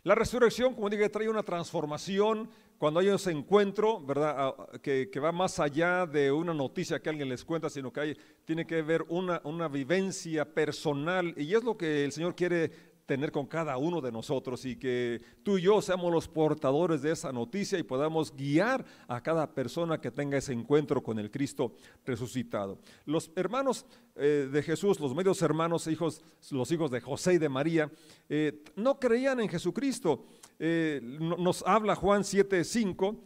La 0.04 0.16
resurrección, 0.16 0.74
como 0.74 0.90
dije, 0.90 1.08
trae 1.08 1.30
una 1.30 1.44
transformación 1.44 2.50
cuando 2.78 3.00
hay 3.00 3.08
ese 3.08 3.32
encuentro, 3.32 4.02
¿verdad? 4.02 4.54
Que, 4.82 5.10
va 5.18 5.32
más 5.32 5.62
allá 5.62 6.06
de 6.06 6.30
una 6.30 6.54
noticia 6.54 7.02
que 7.02 7.10
alguien 7.10 7.30
les 7.30 7.46
cuenta, 7.46 7.70
sino 7.70 7.94
que 7.94 8.00
hay, 8.02 8.18
tiene 8.44 8.68
que 8.68 8.82
ver 8.82 9.06
una, 9.08 9.40
una 9.46 9.70
vivencia 9.70 10.44
personal 10.44 11.34
y 11.38 11.56
es 11.56 11.64
lo 11.64 11.78
que 11.78 12.04
el 12.04 12.12
Señor 12.12 12.36
quiere 12.36 12.93
tener 13.06 13.32
con 13.32 13.48
cada 13.48 13.78
uno 13.78 14.00
de 14.00 14.12
nosotros 14.12 14.66
y 14.66 14.78
que 14.78 15.22
tú 15.44 15.58
y 15.58 15.64
yo 15.64 15.82
seamos 15.82 16.12
los 16.12 16.28
portadores 16.28 17.02
de 17.02 17.12
esa 17.12 17.32
noticia 17.34 17.78
y 17.78 17.84
podamos 17.84 18.34
guiar 18.36 18.86
a 19.08 19.22
cada 19.22 19.54
persona 19.54 20.00
que 20.00 20.12
tenga 20.12 20.38
ese 20.38 20.54
encuentro 20.54 21.04
con 21.04 21.20
el 21.20 21.30
Cristo 21.30 21.74
resucitado. 22.06 22.80
Los 23.06 23.32
hermanos 23.36 23.86
eh, 24.16 24.48
de 24.52 24.64
Jesús, 24.64 25.00
los 25.00 25.14
medios 25.14 25.42
hermanos, 25.42 25.88
hijos, 25.88 26.24
los 26.52 26.72
hijos 26.72 26.92
de 26.92 27.02
José 27.02 27.34
y 27.34 27.38
de 27.40 27.50
María, 27.50 27.92
eh, 28.30 28.64
no 28.76 29.00
creían 29.00 29.40
en 29.42 29.50
Jesucristo. 29.50 30.26
Eh, 30.60 31.02
nos 31.04 31.64
habla 31.68 31.96
Juan 31.96 32.24
7:5, 32.24 33.18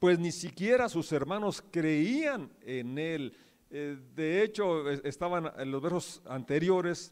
pues 0.00 0.18
ni 0.18 0.32
siquiera 0.32 0.88
sus 0.88 1.12
hermanos 1.12 1.62
creían 1.70 2.50
en 2.62 2.98
él. 2.98 3.36
de 3.70 4.42
hecho, 4.42 4.90
estaban 4.90 5.50
en 5.56 5.70
los 5.70 5.80
versos 5.80 6.20
anteriores 6.26 7.10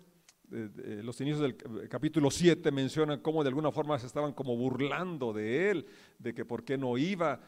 los 0.51 1.21
inicios 1.21 1.41
del 1.41 1.89
capítulo 1.89 2.31
7 2.31 2.71
mencionan 2.71 3.21
cómo 3.21 3.43
de 3.43 3.49
alguna 3.49 3.71
forma 3.71 3.99
se 3.99 4.07
estaban 4.07 4.33
como 4.33 4.57
burlando 4.57 5.33
de 5.33 5.71
él, 5.71 5.87
de 6.19 6.35
que 6.35 6.45
por 6.45 6.65
qué 6.65 6.77
no 6.77 6.99
iba, 6.99 7.41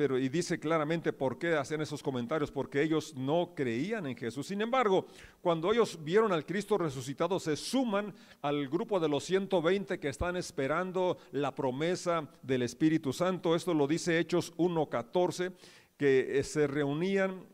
pero 0.00 0.18
y 0.18 0.30
dice 0.30 0.58
claramente 0.58 1.12
por 1.12 1.38
qué 1.38 1.54
hacen 1.54 1.82
esos 1.82 2.02
comentarios, 2.02 2.50
porque 2.50 2.82
ellos 2.82 3.14
no 3.14 3.52
creían 3.54 4.06
en 4.06 4.16
Jesús. 4.16 4.46
Sin 4.46 4.62
embargo, 4.62 5.06
cuando 5.42 5.70
ellos 5.70 5.98
vieron 6.02 6.32
al 6.32 6.46
Cristo 6.46 6.78
resucitado, 6.78 7.38
se 7.38 7.54
suman 7.54 8.14
al 8.40 8.66
grupo 8.68 8.98
de 8.98 9.10
los 9.10 9.24
120 9.24 10.00
que 10.00 10.08
están 10.08 10.36
esperando 10.36 11.18
la 11.32 11.54
promesa 11.54 12.26
del 12.42 12.62
Espíritu 12.62 13.12
Santo. 13.12 13.54
Esto 13.54 13.74
lo 13.74 13.86
dice 13.86 14.18
Hechos 14.18 14.56
1.14, 14.56 15.52
que 15.98 16.38
eh, 16.38 16.44
se 16.44 16.66
reunían 16.66 17.44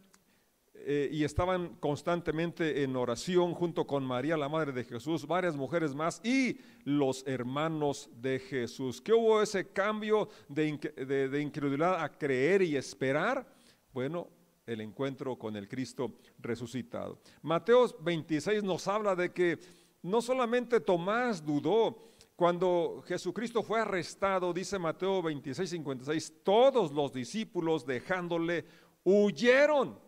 eh, 0.80 1.08
y 1.12 1.24
estaban 1.24 1.76
constantemente 1.76 2.82
en 2.82 2.96
oración 2.96 3.54
junto 3.54 3.86
con 3.86 4.04
María, 4.04 4.36
la 4.36 4.48
Madre 4.48 4.72
de 4.72 4.84
Jesús, 4.84 5.26
varias 5.26 5.56
mujeres 5.56 5.94
más 5.94 6.20
y 6.24 6.58
los 6.84 7.26
hermanos 7.26 8.10
de 8.20 8.38
Jesús. 8.38 9.00
¿Qué 9.00 9.12
hubo 9.12 9.42
ese 9.42 9.68
cambio 9.72 10.28
de, 10.48 11.28
de 11.30 11.40
incredulidad 11.40 12.02
a 12.02 12.10
creer 12.10 12.62
y 12.62 12.76
esperar? 12.76 13.46
Bueno, 13.92 14.28
el 14.66 14.80
encuentro 14.80 15.38
con 15.38 15.56
el 15.56 15.68
Cristo 15.68 16.18
resucitado. 16.38 17.20
Mateo 17.42 17.86
26 18.00 18.62
nos 18.62 18.86
habla 18.88 19.14
de 19.14 19.32
que 19.32 19.58
no 20.02 20.20
solamente 20.20 20.80
Tomás 20.80 21.44
dudó, 21.44 22.06
cuando 22.36 23.02
Jesucristo 23.06 23.62
fue 23.62 23.80
arrestado, 23.80 24.52
dice 24.52 24.78
Mateo 24.78 25.22
26, 25.22 25.70
56, 25.70 26.32
todos 26.44 26.92
los 26.92 27.12
discípulos 27.12 27.86
dejándole 27.86 28.66
huyeron. 29.04 29.98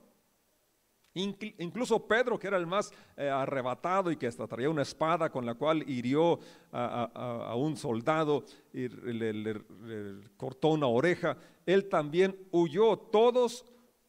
Incluso 1.19 2.07
Pedro, 2.07 2.39
que 2.39 2.47
era 2.47 2.57
el 2.57 2.67
más 2.67 2.93
eh, 3.17 3.29
arrebatado 3.29 4.11
y 4.11 4.17
que 4.17 4.27
hasta 4.27 4.47
traía 4.47 4.71
una 4.71 4.83
espada 4.83 5.31
con 5.31 5.45
la 5.45 5.55
cual 5.55 5.89
hirió 5.89 6.39
a, 6.73 7.55
un 7.57 7.77
soldado 7.77 8.45
y 8.73 8.89
le, 8.89 9.61
cortó 10.37 10.69
una 10.69 10.87
oreja, 10.87 11.37
él 11.67 11.89
también 11.89 12.37
huyó. 12.51 12.97
Todos 12.97 13.65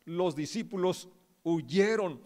los 0.05 0.35
discípulos 0.35 1.09
huyeron. 1.43 2.21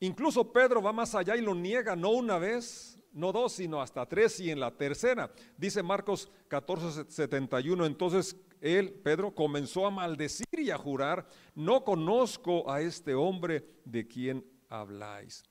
Incluso 0.00 0.52
Pedro 0.52 0.80
va 0.80 0.92
más 0.92 1.14
allá 1.14 1.36
y 1.36 1.42
lo 1.42 1.54
niega, 1.54 1.94
no 1.96 2.10
una 2.10 2.38
vez, 2.38 2.98
no 3.12 3.32
dos, 3.32 3.52
sino 3.52 3.82
hasta 3.82 4.06
tres 4.06 4.40
y 4.40 4.50
en 4.50 4.60
la 4.60 4.70
tercera. 4.70 5.30
Dice 5.56 5.82
Marcos 5.82 6.30
14, 6.48 7.10
71, 7.10 7.84
entonces 7.86 8.36
él, 8.60 8.92
Pedro, 8.92 9.34
comenzó 9.34 9.86
a 9.86 9.90
maldecir 9.90 10.46
y 10.52 10.70
a 10.70 10.78
jurar, 10.78 11.26
no 11.54 11.84
conozco 11.84 12.70
a 12.70 12.80
este 12.80 13.14
hombre 13.14 13.64
de 13.84 14.06
quien 14.06 14.44
habláis. 14.68 15.42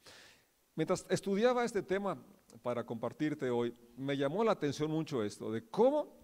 Mientras 0.76 1.06
estudiaba 1.10 1.66
este 1.66 1.82
tema 1.82 2.18
para 2.62 2.86
compartirte 2.86 3.50
hoy, 3.50 3.74
me 3.98 4.18
llamó 4.18 4.44
la 4.44 4.52
atención 4.52 4.92
mucho 4.92 5.24
esto, 5.24 5.52
de 5.52 5.68
cómo 5.68 6.16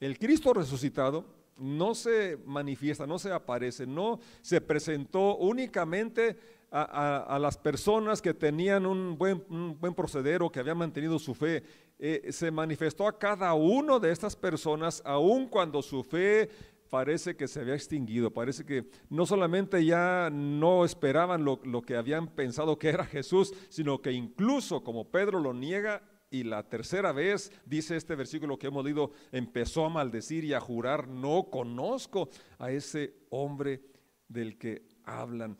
el 0.00 0.18
Cristo 0.18 0.52
resucitado 0.52 1.24
no 1.56 1.94
se 1.94 2.36
manifiesta, 2.44 3.06
no 3.06 3.18
se 3.18 3.32
aparece, 3.32 3.86
no 3.86 4.18
se 4.42 4.60
presentó 4.60 5.36
únicamente 5.36 6.38
a, 6.76 7.38
las 7.38 7.56
personas 7.56 8.20
que 8.20 8.34
tenían 8.34 8.84
un 8.84 9.16
buen, 9.16 9.94
proceder 9.94 10.42
o 10.42 10.50
que 10.50 10.58
habían 10.58 10.78
mantenido 10.78 11.20
su 11.20 11.32
fe, 11.32 11.62
eh, 11.98 12.28
se 12.30 12.50
manifestó 12.50 13.06
a 13.06 13.16
cada 13.16 13.54
uno 13.54 14.00
de 14.00 14.10
estas 14.10 14.34
personas, 14.34 15.00
aun 15.04 15.46
cuando 15.46 15.82
su 15.82 16.02
fe 16.02 16.50
parece 16.90 17.36
que 17.36 17.46
se 17.46 17.60
había 17.60 17.74
extinguido, 17.74 18.32
parece 18.32 18.64
que 18.64 18.86
no 19.08 19.24
solamente 19.24 19.84
ya 19.84 20.30
no 20.32 20.84
esperaban 20.84 21.44
lo, 21.44 21.60
lo 21.64 21.80
que 21.82 21.96
habían 21.96 22.26
pensado 22.26 22.76
que 22.76 22.88
era 22.88 23.04
Jesús, 23.04 23.54
sino 23.68 24.02
que 24.02 24.10
incluso 24.10 24.82
como 24.82 25.10
Pedro 25.10 25.38
lo 25.38 25.54
niega, 25.54 26.02
y 26.30 26.42
la 26.42 26.64
tercera 26.64 27.12
vez, 27.12 27.52
dice 27.64 27.94
este 27.94 28.16
versículo 28.16 28.58
que 28.58 28.66
hemos 28.66 28.84
leído, 28.84 29.12
empezó 29.30 29.84
a 29.84 29.88
maldecir 29.88 30.42
y 30.44 30.52
a 30.52 30.58
jurar, 30.58 31.06
no 31.06 31.44
conozco 31.48 32.28
a 32.58 32.72
ese 32.72 33.14
hombre 33.30 33.80
del 34.26 34.58
que 34.58 34.82
hablan. 35.04 35.56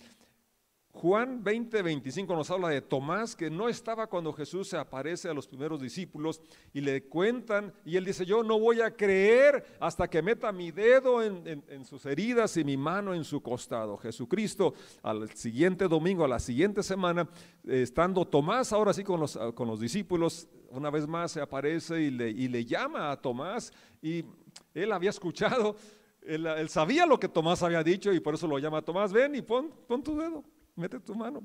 Juan 0.95 1.43
20, 1.43 1.83
25 1.83 2.37
nos 2.37 2.53
habla 2.53 2.69
de 2.69 2.81
Tomás 2.81 3.35
que 3.35 3.51
no 3.51 3.69
estaba 3.69 4.07
cuando 4.07 4.33
Jesús 4.33 4.69
se 4.69 4.77
aparece 4.77 5.29
a 5.29 5.35
los 5.35 5.49
primeros 5.49 5.81
discípulos 5.81 6.41
y 6.73 6.81
le 6.81 7.03
cuentan 7.03 7.75
y 7.85 7.97
él 7.97 8.05
dice, 8.05 8.25
yo 8.25 8.45
no 8.45 8.61
voy 8.61 8.81
a 8.81 8.95
creer 8.97 9.67
hasta 9.81 10.09
que 10.09 10.23
meta 10.23 10.53
mi 10.53 10.71
dedo 10.71 11.21
en, 11.21 11.85
sus 11.85 12.07
heridas 12.07 12.57
y 12.57 12.63
mi 12.63 12.77
mano 12.77 13.13
en 13.13 13.25
su 13.25 13.43
costado. 13.43 13.97
Jesucristo 13.97 14.75
al 15.03 15.29
siguiente 15.35 15.89
domingo, 15.89 16.25
a 16.25 16.29
la 16.29 16.39
siguiente 16.39 16.81
semana, 16.85 17.29
estando 17.67 18.25
Tomás 18.25 18.73
ahora 18.73 18.93
sí 18.93 19.03
con 19.03 19.19
los, 19.19 19.37
con 19.57 19.67
los 19.67 19.81
discípulos, 19.81 20.49
una 20.71 20.91
vez 20.91 21.09
más 21.09 21.33
se 21.33 21.41
aparece 21.41 22.03
y 22.03 22.11
le, 22.13 22.31
y 22.31 22.47
le 22.47 22.65
llama 22.65 23.11
a 23.11 23.21
Tomás 23.21 23.73
y 24.01 24.25
él 24.73 24.93
había 24.93 25.11
escuchado, 25.11 25.75
él, 26.23 26.69
sabía 26.69 27.05
lo 27.05 27.19
que 27.19 27.29
Tomás 27.29 27.65
había 27.65 27.83
dicho 27.83 28.13
y 28.13 28.21
por 28.21 28.35
eso 28.35 28.47
lo 28.47 28.61
llama 28.61 28.81
Tomás, 28.81 29.13
ven 29.13 29.35
y 29.35 29.43
pon, 29.43 29.73
pon 29.89 30.01
tu 30.01 30.17
dedo 30.17 30.45
mete 30.75 31.01
tu 31.01 31.15
mano. 31.15 31.43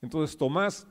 Entonces 0.00 0.36
Tomás 0.36 0.86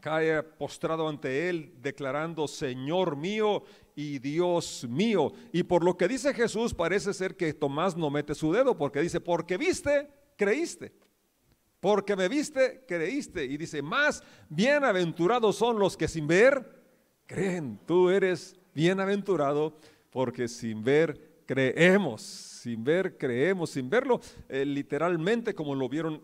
cae 0.00 0.42
postrado 0.42 1.08
ante 1.08 1.48
él, 1.48 1.74
declarando, 1.80 2.46
Señor 2.46 3.16
mío 3.16 3.62
y 3.94 4.18
Dios 4.18 4.86
mío. 4.88 5.32
Y 5.52 5.62
por 5.62 5.84
lo 5.84 5.96
que 5.96 6.08
dice 6.08 6.34
Jesús, 6.34 6.74
parece 6.74 7.14
ser 7.14 7.36
que 7.36 7.54
Tomás 7.54 7.96
no 7.96 8.10
mete 8.10 8.34
su 8.34 8.52
dedo, 8.52 8.76
porque 8.76 9.00
dice, 9.00 9.20
porque 9.20 9.56
viste, 9.56 10.08
creíste. 10.36 10.92
Porque 11.80 12.16
me 12.16 12.28
viste, 12.28 12.84
creíste. 12.86 13.44
Y 13.44 13.56
dice, 13.56 13.82
más 13.82 14.22
bienaventurados 14.48 15.56
son 15.56 15.78
los 15.78 15.96
que 15.96 16.08
sin 16.08 16.26
ver, 16.26 16.82
creen. 17.26 17.78
Tú 17.86 18.10
eres 18.10 18.56
bienaventurado, 18.74 19.76
porque 20.10 20.48
sin 20.48 20.82
ver, 20.82 21.42
creemos. 21.46 22.22
Sin 22.22 22.82
ver, 22.82 23.16
creemos. 23.16 23.70
Sin 23.70 23.88
verlo, 23.88 24.20
eh, 24.48 24.64
literalmente 24.64 25.54
como 25.54 25.74
lo 25.74 25.88
vieron 25.88 26.22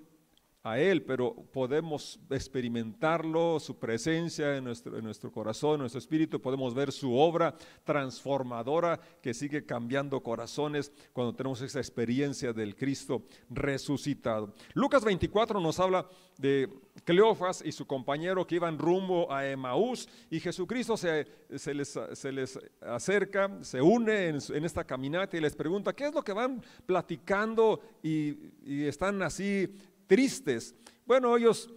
a 0.64 0.78
Él, 0.78 1.02
pero 1.02 1.35
podemos 1.52 2.21
experimentarlo, 2.31 3.59
su 3.59 3.78
presencia 3.78 4.57
en 4.57 4.64
nuestro, 4.64 4.97
en 4.97 5.04
nuestro 5.04 5.33
corazón, 5.33 5.75
en 5.75 5.81
nuestro 5.81 5.99
espíritu, 5.99 6.40
podemos 6.40 6.73
ver 6.73 6.92
su 6.92 7.16
obra 7.16 7.54
transformadora 7.85 9.00
que 9.21 9.35
sigue 9.35 9.66
cambiando 9.66 10.23
corazones 10.23 10.92
cuando 11.12 11.35
tenemos 11.35 11.61
esa 11.62 11.81
experiencia 11.81 12.52
del 12.52 12.76
Cristo 12.76 13.25
resucitado. 13.50 14.54
Lucas 14.75 15.04
24 15.04 15.61
nos 15.61 15.81
habla 15.81 16.07
de 16.38 16.69
Cleofas 17.04 17.62
y 17.64 17.73
su 17.73 17.87
compañero 17.87 18.47
que 18.47 18.57
iban 18.57 18.78
rumbo 18.78 19.33
a 19.33 19.47
Emaús 19.47 20.09
y 20.31 20.40
Jesucristo 20.40 20.97
se, 20.97 21.26
se, 21.57 21.75
les, 21.75 21.99
se 22.12 22.33
les, 22.33 22.59
acerca, 22.81 23.50
se 23.62 23.81
une 23.81 24.28
en, 24.28 24.64
esta 24.64 24.85
caminata 24.85 25.37
y 25.37 25.40
les 25.40 25.57
pregunta, 25.57 25.92
¿qué 25.92 26.07
es 26.07 26.14
lo 26.14 26.23
que 26.23 26.33
van 26.33 26.62
platicando 26.87 27.81
y, 28.02 28.37
y 28.64 28.85
están 28.85 29.23
así 29.23 29.69
tristes. 30.12 30.75
Bueno, 31.07 31.35
ellos 31.38 31.71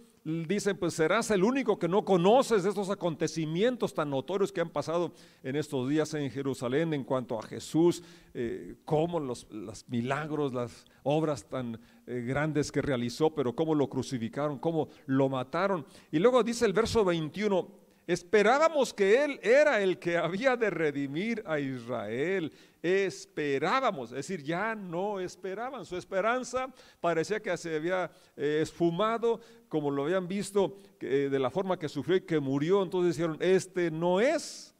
dicen, 0.46 0.76
pues 0.76 0.92
serás 0.92 1.30
el 1.30 1.42
único 1.42 1.78
que 1.78 1.88
no 1.88 2.04
conoces 2.04 2.66
estos 2.66 2.90
acontecimientos 2.90 3.94
tan 3.94 4.10
notorios 4.10 4.52
que 4.52 4.60
han 4.60 4.68
pasado 4.68 5.14
en 5.42 5.56
estos 5.56 5.88
días 5.88 6.12
en 6.12 6.30
Jerusalén 6.30 6.92
en 6.92 7.02
cuanto 7.02 7.38
a 7.38 7.42
Jesús, 7.42 8.02
eh, 8.34 8.74
cómo 8.84 9.20
los, 9.20 9.46
milagros, 9.88 10.52
las 10.52 10.84
obras 11.02 11.48
tan 11.48 11.80
eh, 12.06 12.26
grandes 12.28 12.70
que 12.70 12.82
realizó, 12.82 13.34
pero 13.34 13.56
cómo 13.56 13.74
lo 13.74 13.88
crucificaron, 13.88 14.58
cómo 14.58 14.90
lo 15.06 15.30
mataron. 15.30 15.86
Y 16.12 16.18
luego 16.18 16.42
dice 16.42 16.66
el 16.66 16.74
verso 16.74 17.06
21, 17.06 17.85
Esperábamos 18.06 18.94
que 18.94 19.24
Él 19.24 19.40
era 19.42 19.80
el 19.80 19.98
que 19.98 20.16
había 20.16 20.56
de 20.56 20.70
redimir 20.70 21.42
a 21.44 21.58
Israel. 21.58 22.52
Esperábamos, 22.80 24.10
es 24.10 24.16
decir, 24.16 24.44
ya 24.44 24.76
no 24.76 25.18
esperaban. 25.18 25.84
Su 25.84 25.96
esperanza 25.96 26.72
parecía 27.00 27.40
que 27.40 27.56
se 27.56 27.74
había 27.74 28.08
eh, 28.36 28.60
esfumado, 28.62 29.40
como 29.68 29.90
lo 29.90 30.04
habían 30.04 30.28
visto 30.28 30.76
eh, 31.00 31.28
de 31.28 31.38
la 31.40 31.50
forma 31.50 31.78
que 31.78 31.88
sufrió 31.88 32.16
y 32.16 32.20
que 32.20 32.38
murió. 32.38 32.84
Entonces 32.84 33.16
dijeron, 33.16 33.38
este 33.40 33.90
no 33.90 34.20
es. 34.20 34.72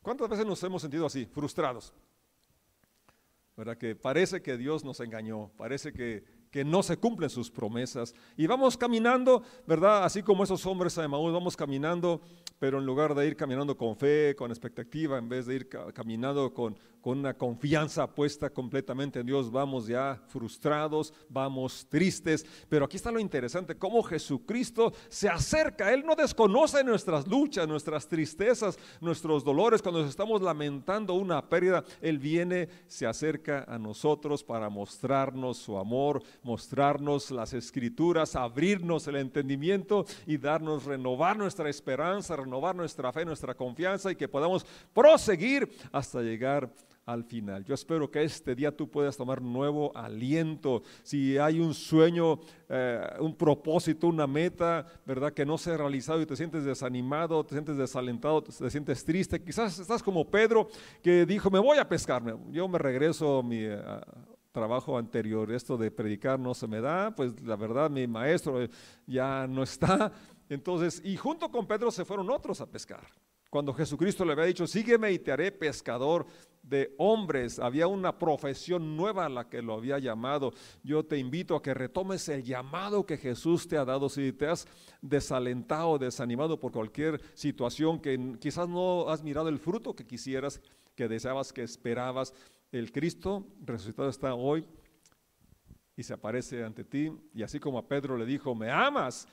¿Cuántas 0.00 0.30
veces 0.30 0.46
nos 0.46 0.62
hemos 0.62 0.80
sentido 0.80 1.04
así, 1.04 1.26
frustrados? 1.26 1.92
¿Verdad? 3.58 3.76
Que 3.76 3.94
parece 3.94 4.40
que 4.40 4.56
Dios 4.56 4.84
nos 4.84 5.00
engañó, 5.00 5.50
parece 5.58 5.92
que 5.92 6.24
que 6.54 6.64
no 6.64 6.84
se 6.84 6.96
cumplen 6.96 7.28
sus 7.28 7.50
promesas. 7.50 8.14
Y 8.36 8.46
vamos 8.46 8.76
caminando, 8.76 9.42
¿verdad? 9.66 10.04
Así 10.04 10.22
como 10.22 10.44
esos 10.44 10.64
hombres 10.66 10.94
de 10.94 11.08
Maús, 11.08 11.32
vamos 11.32 11.56
caminando, 11.56 12.20
pero 12.64 12.78
en 12.78 12.86
lugar 12.86 13.14
de 13.14 13.26
ir 13.26 13.36
caminando 13.36 13.76
con 13.76 13.94
fe, 13.94 14.34
con 14.34 14.50
expectativa, 14.50 15.18
en 15.18 15.28
vez 15.28 15.44
de 15.44 15.54
ir 15.54 15.68
caminando 15.68 16.54
con, 16.54 16.74
con 17.04 17.18
una 17.18 17.34
confianza 17.34 18.06
puesta 18.06 18.48
completamente 18.48 19.20
en 19.20 19.26
Dios, 19.26 19.52
vamos 19.52 19.86
ya 19.86 20.22
frustrados, 20.28 21.12
vamos 21.28 21.86
tristes. 21.90 22.46
Pero 22.66 22.86
aquí 22.86 22.96
está 22.96 23.12
lo 23.12 23.20
interesante, 23.20 23.76
cómo 23.76 24.02
Jesucristo 24.02 24.90
se 25.10 25.28
acerca. 25.28 25.92
Él 25.92 26.02
no 26.06 26.14
desconoce 26.14 26.82
nuestras 26.82 27.28
luchas, 27.28 27.68
nuestras 27.68 28.08
tristezas, 28.08 28.78
nuestros 29.02 29.44
dolores. 29.44 29.82
Cuando 29.82 30.02
estamos 30.02 30.40
lamentando 30.40 31.12
una 31.12 31.46
pérdida, 31.46 31.84
Él 32.00 32.18
viene, 32.18 32.70
se 32.86 33.06
acerca 33.06 33.66
a 33.68 33.78
nosotros 33.78 34.42
para 34.42 34.70
mostrarnos 34.70 35.58
su 35.58 35.76
amor, 35.76 36.22
mostrarnos 36.42 37.30
las 37.30 37.52
escrituras, 37.52 38.34
abrirnos 38.34 39.06
el 39.08 39.16
entendimiento 39.16 40.06
y 40.26 40.38
darnos, 40.38 40.86
renovar 40.86 41.36
nuestra 41.36 41.68
esperanza, 41.68 42.34
renovar 42.34 42.74
nuestra 42.74 43.12
fe, 43.12 43.26
nuestra 43.26 43.54
confianza 43.54 44.10
y 44.10 44.16
que 44.16 44.26
podamos 44.26 44.64
proseguir 44.94 45.70
hasta 45.92 46.22
llegar 46.22 46.72
al 47.06 47.24
final. 47.24 47.64
Yo 47.64 47.74
espero 47.74 48.10
que 48.10 48.22
este 48.22 48.54
día 48.54 48.74
tú 48.74 48.90
puedas 48.90 49.16
tomar 49.16 49.42
nuevo 49.42 49.96
aliento. 49.96 50.82
Si 51.02 51.36
hay 51.38 51.60
un 51.60 51.74
sueño, 51.74 52.40
eh, 52.68 53.00
un 53.20 53.34
propósito, 53.36 54.08
una 54.08 54.26
meta, 54.26 54.86
¿verdad? 55.04 55.32
Que 55.32 55.44
no 55.44 55.58
se 55.58 55.72
ha 55.72 55.76
realizado 55.76 56.20
y 56.22 56.26
te 56.26 56.36
sientes 56.36 56.64
desanimado, 56.64 57.44
te 57.44 57.54
sientes 57.54 57.76
desalentado, 57.76 58.42
te 58.42 58.70
sientes 58.70 59.04
triste. 59.04 59.42
Quizás 59.42 59.78
estás 59.78 60.02
como 60.02 60.28
Pedro 60.30 60.68
que 61.02 61.26
dijo, 61.26 61.50
me 61.50 61.58
voy 61.58 61.78
a 61.78 61.88
pescarme. 61.88 62.34
Yo 62.50 62.66
me 62.68 62.78
regreso 62.78 63.38
a 63.38 63.42
mi, 63.42 63.58
eh, 63.60 63.78
trabajo 64.54 64.96
anterior, 64.96 65.50
esto 65.50 65.76
de 65.76 65.90
predicar 65.90 66.38
no 66.38 66.54
se 66.54 66.68
me 66.68 66.80
da, 66.80 67.12
pues 67.12 67.42
la 67.42 67.56
verdad 67.56 67.90
mi 67.90 68.06
maestro 68.06 68.60
ya 69.04 69.48
no 69.48 69.64
está. 69.64 70.12
Entonces, 70.48 71.02
y 71.04 71.16
junto 71.16 71.50
con 71.50 71.66
Pedro 71.66 71.90
se 71.90 72.04
fueron 72.04 72.30
otros 72.30 72.60
a 72.60 72.66
pescar. 72.66 73.04
Cuando 73.50 73.74
Jesucristo 73.74 74.24
le 74.24 74.32
había 74.32 74.44
dicho, 74.44 74.66
sígueme 74.66 75.10
y 75.10 75.18
te 75.18 75.32
haré 75.32 75.50
pescador 75.50 76.26
de 76.64 76.94
hombres, 76.98 77.58
había 77.58 77.86
una 77.86 78.18
profesión 78.18 78.96
nueva 78.96 79.26
a 79.26 79.28
la 79.28 79.48
que 79.48 79.62
lo 79.62 79.74
había 79.74 79.98
llamado. 79.98 80.52
Yo 80.82 81.04
te 81.04 81.18
invito 81.18 81.54
a 81.54 81.62
que 81.62 81.74
retomes 81.74 82.28
el 82.28 82.42
llamado 82.42 83.04
que 83.04 83.18
Jesús 83.18 83.68
te 83.68 83.76
ha 83.76 83.84
dado. 83.84 84.08
Si 84.08 84.32
te 84.32 84.46
has 84.46 84.66
desalentado, 85.02 85.98
desanimado 85.98 86.58
por 86.58 86.72
cualquier 86.72 87.20
situación 87.34 88.00
que 88.00 88.36
quizás 88.40 88.68
no 88.68 89.08
has 89.10 89.22
mirado 89.22 89.48
el 89.48 89.58
fruto 89.58 89.94
que 89.94 90.06
quisieras, 90.06 90.60
que 90.94 91.06
deseabas, 91.06 91.52
que 91.52 91.62
esperabas, 91.62 92.32
el 92.72 92.90
Cristo 92.90 93.46
resucitado 93.60 94.08
está 94.08 94.34
hoy 94.34 94.64
y 95.96 96.02
se 96.02 96.14
aparece 96.14 96.64
ante 96.64 96.82
ti. 96.82 97.12
Y 97.34 97.42
así 97.42 97.60
como 97.60 97.78
a 97.78 97.86
Pedro 97.86 98.16
le 98.16 98.24
dijo, 98.24 98.54
¿me 98.54 98.70
amas? 98.70 99.28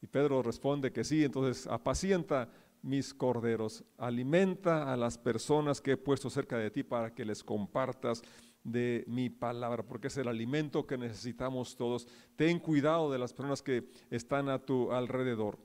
Y 0.00 0.06
Pedro 0.08 0.42
responde 0.42 0.92
que 0.92 1.04
sí, 1.04 1.24
entonces 1.24 1.66
apacienta 1.68 2.50
mis 2.82 3.14
corderos, 3.14 3.84
alimenta 3.96 4.92
a 4.92 4.96
las 4.96 5.16
personas 5.16 5.80
que 5.80 5.92
he 5.92 5.96
puesto 5.96 6.28
cerca 6.28 6.58
de 6.58 6.70
ti 6.70 6.82
para 6.82 7.14
que 7.14 7.24
les 7.24 7.42
compartas 7.42 8.22
de 8.64 9.04
mi 9.06 9.30
palabra, 9.30 9.82
porque 9.82 10.08
es 10.08 10.16
el 10.16 10.28
alimento 10.28 10.86
que 10.86 10.98
necesitamos 10.98 11.76
todos. 11.76 12.06
Ten 12.36 12.58
cuidado 12.58 13.10
de 13.10 13.18
las 13.18 13.32
personas 13.32 13.62
que 13.62 13.88
están 14.10 14.48
a 14.48 14.58
tu 14.58 14.92
alrededor. 14.92 15.58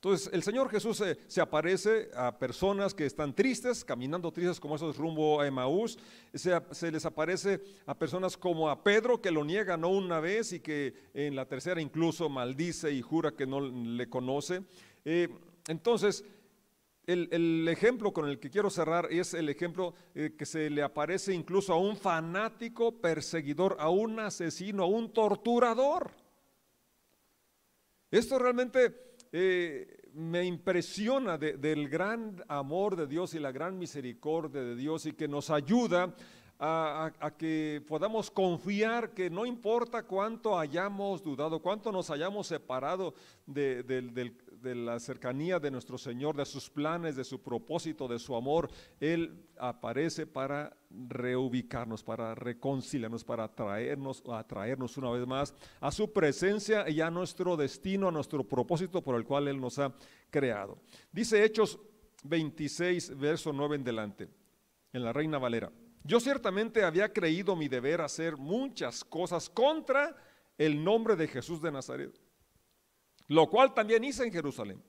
Entonces 0.00 0.30
el 0.32 0.42
Señor 0.42 0.70
Jesús 0.70 1.02
se, 1.28 1.40
aparece 1.42 2.10
a 2.16 2.38
personas 2.38 2.94
que 2.94 3.04
están 3.04 3.34
tristes, 3.34 3.84
caminando 3.84 4.32
tristes 4.32 4.58
como 4.58 4.76
esos 4.76 4.96
rumbo 4.96 5.42
a 5.42 5.46
Emaús. 5.46 5.98
Se, 6.32 6.90
les 6.90 7.04
aparece 7.04 7.60
a 7.84 7.94
personas 7.94 8.34
como 8.34 8.70
a 8.70 8.82
Pedro 8.82 9.20
que 9.20 9.30
lo 9.30 9.44
niega 9.44 9.76
no 9.76 9.90
una 9.90 10.18
vez 10.18 10.54
y 10.54 10.60
que 10.60 10.94
en 11.12 11.36
la 11.36 11.44
tercera 11.44 11.82
incluso 11.82 12.30
maldice 12.30 12.90
y 12.92 13.02
jura 13.02 13.32
que 13.32 13.46
no 13.46 13.60
le 13.60 14.08
conoce. 14.08 14.62
Eh, 15.04 15.28
entonces 15.68 16.24
el, 17.06 17.66
ejemplo 17.68 18.12
con 18.12 18.28
el 18.28 18.38
que 18.38 18.50
quiero 18.50 18.70
cerrar 18.70 19.08
es 19.10 19.34
el 19.34 19.48
ejemplo 19.48 19.94
eh, 20.14 20.34
que 20.38 20.46
se 20.46 20.70
le 20.70 20.82
aparece 20.82 21.34
incluso 21.34 21.72
a 21.72 21.78
un 21.78 21.96
fanático 21.96 22.92
perseguidor, 22.92 23.76
a 23.80 23.88
un 23.88 24.20
asesino, 24.20 24.84
a 24.84 24.86
un 24.86 25.12
torturador. 25.12 26.12
Esto 28.10 28.38
realmente 28.38 29.14
eh, 29.32 30.08
me 30.14 30.44
impresiona 30.44 31.38
del 31.38 31.88
gran 31.88 32.42
amor 32.48 32.96
de 32.96 33.06
Dios 33.06 33.34
y 33.34 33.38
la 33.38 33.52
gran 33.52 33.78
misericordia 33.78 34.60
de 34.60 34.76
Dios 34.76 35.06
y 35.06 35.12
que 35.12 35.28
nos 35.28 35.50
ayuda 35.50 36.14
a, 36.62 37.32
que 37.38 37.82
podamos 37.88 38.30
confiar 38.30 39.14
que 39.14 39.30
no 39.30 39.46
importa 39.46 40.02
cuánto 40.02 40.58
hayamos 40.58 41.22
dudado, 41.22 41.62
cuánto 41.62 41.90
nos 41.90 42.10
hayamos 42.10 42.48
separado 42.48 43.14
de, 43.46 43.82
de 43.82 44.34
la 44.62 44.98
cercanía 45.00 45.58
de 45.58 45.70
nuestro 45.70 45.98
Señor, 45.98 46.36
de 46.36 46.44
sus 46.44 46.70
planes, 46.70 47.16
de 47.16 47.24
su 47.24 47.42
propósito, 47.42 48.08
de 48.08 48.18
su 48.18 48.34
amor, 48.34 48.70
Él 49.00 49.46
aparece 49.58 50.26
para 50.26 50.76
reubicarnos, 50.90 52.02
para 52.02 52.34
reconciliarnos, 52.34 53.24
para 53.24 53.48
traernos, 53.48 54.22
atraernos 54.28 54.96
una 54.96 55.10
vez 55.10 55.26
más 55.26 55.54
a 55.80 55.90
su 55.90 56.12
presencia 56.12 56.88
y 56.88 57.00
a 57.00 57.10
nuestro 57.10 57.56
destino, 57.56 58.08
a 58.08 58.12
nuestro 58.12 58.44
propósito 58.44 59.02
por 59.02 59.16
el 59.16 59.24
cual 59.24 59.48
Él 59.48 59.60
nos 59.60 59.78
ha 59.78 59.94
creado. 60.30 60.78
Dice 61.12 61.44
Hechos 61.44 61.78
26, 62.24 63.16
verso 63.18 63.52
9 63.52 63.76
en 63.76 63.84
delante, 63.84 64.28
en 64.92 65.04
la 65.04 65.12
Reina 65.12 65.38
Valera. 65.38 65.72
Yo 66.02 66.20
ciertamente 66.20 66.84
había 66.84 67.12
creído 67.12 67.56
mi 67.56 67.68
deber 67.68 68.00
hacer 68.00 68.36
muchas 68.36 69.04
cosas 69.04 69.48
contra 69.50 70.16
el 70.56 70.82
nombre 70.82 71.16
de 71.16 71.28
Jesús 71.28 71.60
de 71.60 71.72
Nazaret 71.72 72.18
lo 73.30 73.48
cual 73.48 73.72
también 73.74 74.02
hice 74.02 74.24
en 74.24 74.32
Jerusalén. 74.32 74.82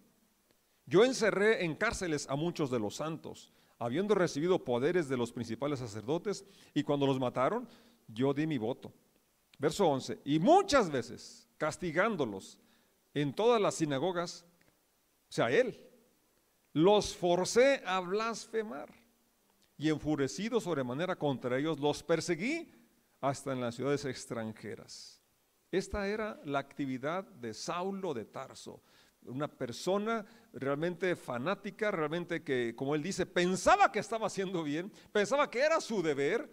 Yo 0.88 1.06
encerré 1.06 1.64
en 1.64 1.76
cárceles 1.76 2.28
a 2.28 2.36
muchos 2.36 2.72
de 2.72 2.80
los 2.80 2.96
santos, 2.96 3.54
habiendo 3.78 4.16
recibido 4.16 4.66
poderes 4.66 5.08
de 5.08 5.16
los 5.16 5.32
principales 5.32 5.78
sacerdotes, 5.78 6.44
y 6.74 6.82
cuando 6.82 7.06
los 7.06 7.20
mataron, 7.20 7.70
yo 8.08 8.34
di 8.34 8.48
mi 8.48 8.58
voto. 8.58 8.92
Verso 9.60 9.88
11, 9.88 10.22
y 10.26 10.40
muchas 10.40 10.90
veces 10.90 11.48
castigándolos 11.60 12.58
en 13.14 13.32
todas 13.32 13.62
las 13.62 13.76
sinagogas, 13.76 14.44
o 15.30 15.32
sea, 15.32 15.52
él, 15.52 15.80
los 16.74 17.16
forcé 17.16 17.84
a 17.86 18.00
blasfemar 18.00 18.90
y 19.78 19.90
enfurecido 19.90 20.60
sobremanera 20.60 21.16
contra 21.16 21.60
ellos, 21.60 21.80
los 21.80 22.02
perseguí 22.02 22.74
hasta 23.20 23.54
en 23.54 23.62
las 23.62 23.76
ciudades 23.76 24.04
extranjeras. 24.06 25.21
Esta 25.72 26.08
era 26.08 26.40
la 26.44 26.60
actividad 26.60 27.24
de 27.24 27.54
Saulo 27.54 28.14
de 28.14 28.26
Tarso, 28.26 28.82
una 29.24 29.48
persona 29.48 30.26
realmente 30.52 31.16
fanática, 31.16 31.92
realmente 31.92 32.44
que, 32.44 32.76
como 32.76 32.94
él 32.94 33.02
dice, 33.02 33.26
pensaba 33.26 33.92
que 33.92 34.00
estaba 34.00 34.28
haciendo 34.28 34.64
bien, 34.64 34.92
pensaba 35.12 35.50
que 35.50 35.60
era 35.60 35.80
su 35.80 36.02
deber 36.02 36.50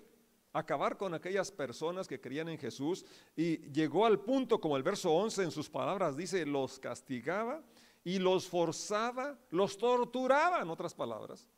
acabar 0.53 0.97
con 0.97 1.15
aquellas 1.15 1.51
personas 1.51 2.07
que 2.07 2.21
creían 2.21 2.49
en 2.49 2.59
Jesús 2.59 3.05
y 3.35 3.59
llegó 3.73 4.07
al 4.07 4.21
punto, 4.21 4.61
como 4.61 4.77
el 4.77 4.83
verso 4.83 5.13
11 5.13 5.45
en 5.45 5.51
sus 5.51 5.69
palabras 5.69 6.17
dice, 6.17 6.47
los 6.47 6.79
castigaba 6.79 7.63
y 8.05 8.19
los 8.19 8.49
forzaba, 8.49 9.37
los 9.51 9.77
torturaba, 9.79 10.63
en 10.63 10.71
otras 10.71 10.95
palabras, 10.95 11.49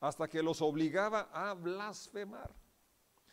hasta 0.00 0.28
que 0.28 0.42
los 0.42 0.60
obligaba 0.62 1.28
a 1.32 1.54
blasfemar. 1.54 2.54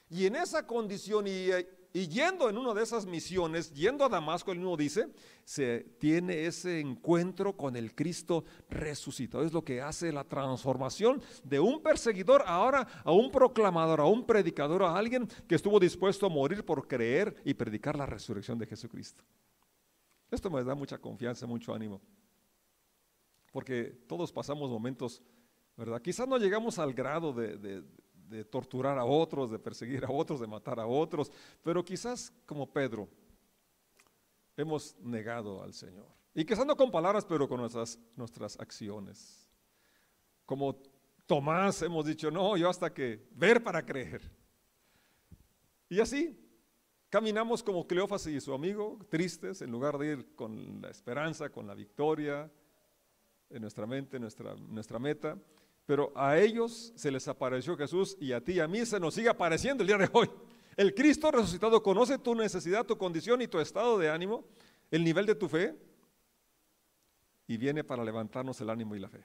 Y 0.10 0.28
en 0.28 0.36
esa 0.36 0.68
condición 0.68 1.26
y 1.28 1.50
y 1.96 2.10
yendo 2.10 2.50
en 2.50 2.58
una 2.58 2.74
de 2.74 2.84
esas 2.84 3.06
misiones, 3.06 3.72
yendo 3.72 4.04
a 4.04 4.10
Damasco, 4.10 4.52
el 4.52 4.58
mismo 4.58 4.76
dice, 4.76 5.08
se 5.46 5.80
tiene 5.98 6.46
ese 6.46 6.82
encuentro 6.82 7.56
con 7.56 7.78
el 7.78 7.96
Cristo 7.96 8.44
resucitado. 8.70 9.46
Es 9.46 9.54
lo 9.54 9.64
que 9.64 9.82
hace 9.82 10.12
la 10.12 10.26
transformación 10.26 11.22
de 11.46 11.62
un 11.62 11.82
perseguidor 11.82 12.44
ahora 12.46 12.86
a 13.06 13.14
un 13.14 13.32
proclamador, 13.32 14.02
a 14.02 14.08
un 14.08 14.26
predicador, 14.26 14.84
a 14.84 14.98
alguien 14.98 15.26
que 15.48 15.56
estuvo 15.56 15.80
dispuesto 15.80 16.26
a 16.26 16.30
morir 16.30 16.66
por 16.66 16.86
creer 16.86 17.34
y 17.46 17.54
predicar 17.54 17.96
la 17.96 18.06
resurrección 18.06 18.60
de 18.60 18.66
Jesucristo. 18.66 19.24
Esto 20.30 20.50
me 20.50 20.66
da 20.66 20.76
mucha 20.76 20.98
confianza, 20.98 21.48
mucho 21.48 21.74
ánimo. 21.74 22.02
Porque 23.54 23.86
todos 24.06 24.34
pasamos 24.34 24.70
momentos, 24.70 25.24
¿verdad? 25.78 26.02
Quizás 26.02 26.28
no 26.28 26.38
llegamos 26.38 26.78
al 26.78 26.94
grado 26.94 27.32
de 27.32 27.58
de 27.58 27.84
torturar 28.50 28.98
a 28.98 29.06
otros, 29.06 29.52
de 29.52 29.60
perseguir 29.60 30.06
a 30.06 30.12
otros, 30.12 30.40
de 30.40 30.48
matar 30.48 30.80
a 30.80 30.88
otros, 30.88 31.32
pero 31.64 31.84
quizás 31.84 32.34
como 32.46 32.72
Pedro 32.72 33.08
hemos 34.58 34.98
negado 35.00 35.62
al 35.62 35.74
Señor. 35.74 36.08
Y 36.34 36.46
quizás 36.46 36.66
no 36.66 36.76
con 36.76 36.92
palabras, 36.92 37.26
pero 37.26 37.48
con 37.48 37.62
nuestras, 37.62 37.98
nuestras 38.16 38.60
acciones. 38.60 39.48
Como 40.46 40.82
Tomás 41.26 41.82
hemos 41.82 42.06
dicho, 42.06 42.30
no, 42.30 42.58
yo 42.58 42.70
hasta 42.70 42.94
que 42.94 43.28
ver 43.32 43.64
para 43.64 43.86
creer. 43.86 44.22
Y 45.90 46.00
así, 46.00 46.38
caminamos 47.10 47.64
como 47.64 47.88
Cleófas 47.88 48.28
y 48.28 48.40
su 48.42 48.54
amigo, 48.54 49.00
tristes, 49.10 49.62
en 49.62 49.72
lugar 49.72 49.98
de 49.98 50.08
ir 50.08 50.36
con 50.36 50.82
la 50.82 50.90
esperanza, 50.90 51.50
con 51.50 51.68
la 51.68 51.74
victoria 51.74 52.52
en 53.50 53.62
nuestra 53.62 53.86
mente, 53.86 54.20
nuestra, 54.20 54.56
nuestra 54.56 55.00
meta. 55.00 55.38
Pero 55.86 56.12
a 56.16 56.38
ellos 56.38 56.94
se 56.96 57.12
les 57.12 57.28
apareció 57.28 57.78
Jesús 57.78 58.18
y 58.20 58.32
a 58.32 58.44
ti 58.44 58.54
y 58.54 58.60
a 58.60 58.68
mí 58.68 58.86
se 58.86 59.00
nos 59.00 59.14
sigue 59.14 59.30
apareciendo 59.30 59.84
el 59.84 59.88
día 59.88 59.98
de 59.98 60.10
hoy. 60.14 60.30
El 60.76 60.94
Cristo 60.94 61.32
resucitado 61.32 61.82
conoce 61.82 62.18
tu 62.18 62.36
necesidad, 62.36 62.86
tu 62.86 62.98
condición 62.98 63.42
y 63.42 63.48
tu 63.48 63.60
estado 63.60 63.98
de 63.98 64.10
ánimo, 64.10 64.46
el 64.92 65.04
nivel 65.04 65.26
de 65.26 65.36
tu 65.36 65.48
fe, 65.48 65.76
y 67.48 67.58
viene 67.58 67.84
para 67.84 68.04
levantarnos 68.04 68.60
el 68.62 68.70
ánimo 68.70 68.96
y 68.96 69.00
la 69.00 69.10
fe. 69.10 69.24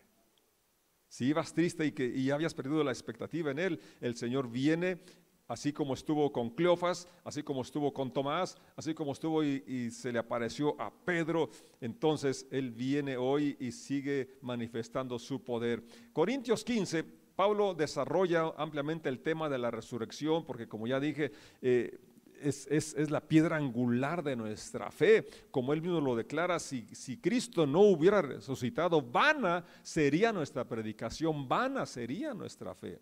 Si 1.09 1.27
ibas 1.27 1.53
triste 1.53 1.85
y 1.87 1.93
que 1.93 2.07
y 2.07 2.31
habías 2.31 2.55
perdido 2.55 2.85
la 2.85 2.93
expectativa 2.93 3.51
en 3.51 3.59
Él, 3.59 3.81
el 4.01 4.17
Señor 4.17 4.49
viene 4.49 5.03
así 5.51 5.73
como 5.73 5.95
estuvo 5.95 6.31
con 6.31 6.51
Cleofas, 6.51 7.09
así 7.25 7.43
como 7.43 7.63
estuvo 7.63 7.93
con 7.93 8.13
Tomás, 8.13 8.57
así 8.77 8.95
como 8.95 9.11
estuvo 9.11 9.43
y, 9.43 9.91
se 9.91 10.13
le 10.13 10.21
apareció 10.21 10.81
a 10.81 10.93
Pedro, 10.93 11.51
entonces 11.81 12.47
Él 12.53 12.71
viene 12.71 13.17
hoy 13.17 13.57
y 13.59 13.73
sigue 13.73 14.39
manifestando 14.43 15.19
su 15.19 15.43
poder. 15.43 15.83
Corintios 16.13 16.63
15, 16.63 17.03
Pablo 17.35 17.75
desarrolla 17.75 18.53
ampliamente 18.57 19.09
el 19.09 19.19
tema 19.19 19.49
de 19.49 19.59
la 19.59 19.73
resurrección, 19.73 20.47
porque 20.47 20.69
como 20.69 20.87
ya 20.87 21.01
dije, 21.01 21.33
eh, 21.61 21.99
es, 22.41 23.11
la 23.11 23.21
piedra 23.21 23.57
angular 23.57 24.23
de 24.23 24.37
nuestra 24.37 24.93
fe. 24.93 25.27
Como 25.51 25.73
él 25.73 25.83
mismo 25.83 26.01
lo 26.01 26.15
declara, 26.15 26.61
si, 26.61 26.87
si, 26.93 27.17
Cristo 27.17 27.67
no 27.67 27.81
hubiera 27.81 28.23
resucitado, 28.23 29.03
vana 29.03 29.65
sería 29.83 30.33
nuestra 30.33 30.65
predicación, 30.65 31.49
vana 31.49 31.87
sería 31.87 32.33
nuestra 32.35 32.73
fe. 32.73 33.01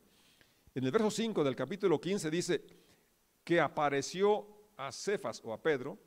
En 0.75 0.85
el 0.85 0.91
verso 0.91 1.11
5 1.11 1.43
del 1.45 1.57
capítulo 1.57 2.01
15 2.01 2.31
dice 2.31 2.65
que 3.43 3.61
apareció 3.61 4.47
a 4.77 4.93
Cefas 4.93 5.41
o 5.45 5.53
a 5.53 5.63
Pedro 5.63 5.99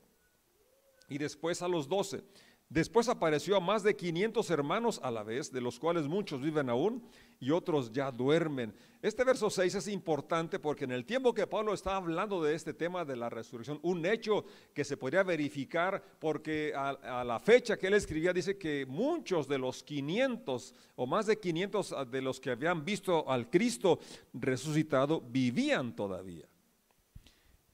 y 1.09 1.17
después 1.17 1.61
a 1.61 1.67
los 1.67 1.87
doce. 1.87 2.23
Después 2.71 3.09
apareció 3.09 3.57
a 3.57 3.59
más 3.59 3.83
de 3.83 3.97
500 3.97 4.49
hermanos 4.49 5.01
a 5.03 5.11
la 5.11 5.23
vez, 5.23 5.51
de 5.51 5.59
los 5.59 5.77
cuales 5.77 6.07
muchos 6.07 6.41
viven 6.41 6.69
aún 6.69 7.03
y 7.37 7.51
otros 7.51 7.91
ya 7.91 8.09
duermen. 8.09 8.73
Este 9.01 9.25
verso 9.25 9.49
6 9.49 9.75
es 9.75 9.89
importante 9.89 10.57
porque 10.57 10.85
en 10.85 10.93
el 10.93 11.03
tiempo 11.03 11.33
que 11.33 11.45
Pablo 11.45 11.73
está 11.73 11.97
hablando 11.97 12.41
de 12.41 12.55
este 12.55 12.73
tema 12.73 13.03
de 13.03 13.17
la 13.17 13.29
resurrección, 13.29 13.77
un 13.83 14.05
hecho 14.05 14.45
que 14.73 14.85
se 14.85 14.95
podría 14.95 15.21
verificar 15.21 16.01
porque 16.17 16.71
a, 16.73 16.91
a 16.91 17.25
la 17.25 17.41
fecha 17.41 17.75
que 17.75 17.87
él 17.87 17.95
escribía 17.95 18.31
dice 18.31 18.57
que 18.57 18.85
muchos 18.85 19.49
de 19.49 19.57
los 19.57 19.83
500 19.83 20.73
o 20.95 21.05
más 21.05 21.25
de 21.25 21.37
500 21.37 22.09
de 22.09 22.21
los 22.21 22.39
que 22.39 22.51
habían 22.51 22.85
visto 22.85 23.29
al 23.29 23.49
Cristo 23.49 23.99
resucitado 24.31 25.19
vivían 25.19 25.93
todavía. 25.93 26.47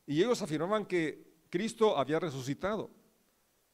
Y 0.08 0.24
ellos 0.24 0.42
afirmaban 0.42 0.88
que 0.88 1.24
Cristo 1.52 1.96
había 1.96 2.20
resucitado. 2.20 2.97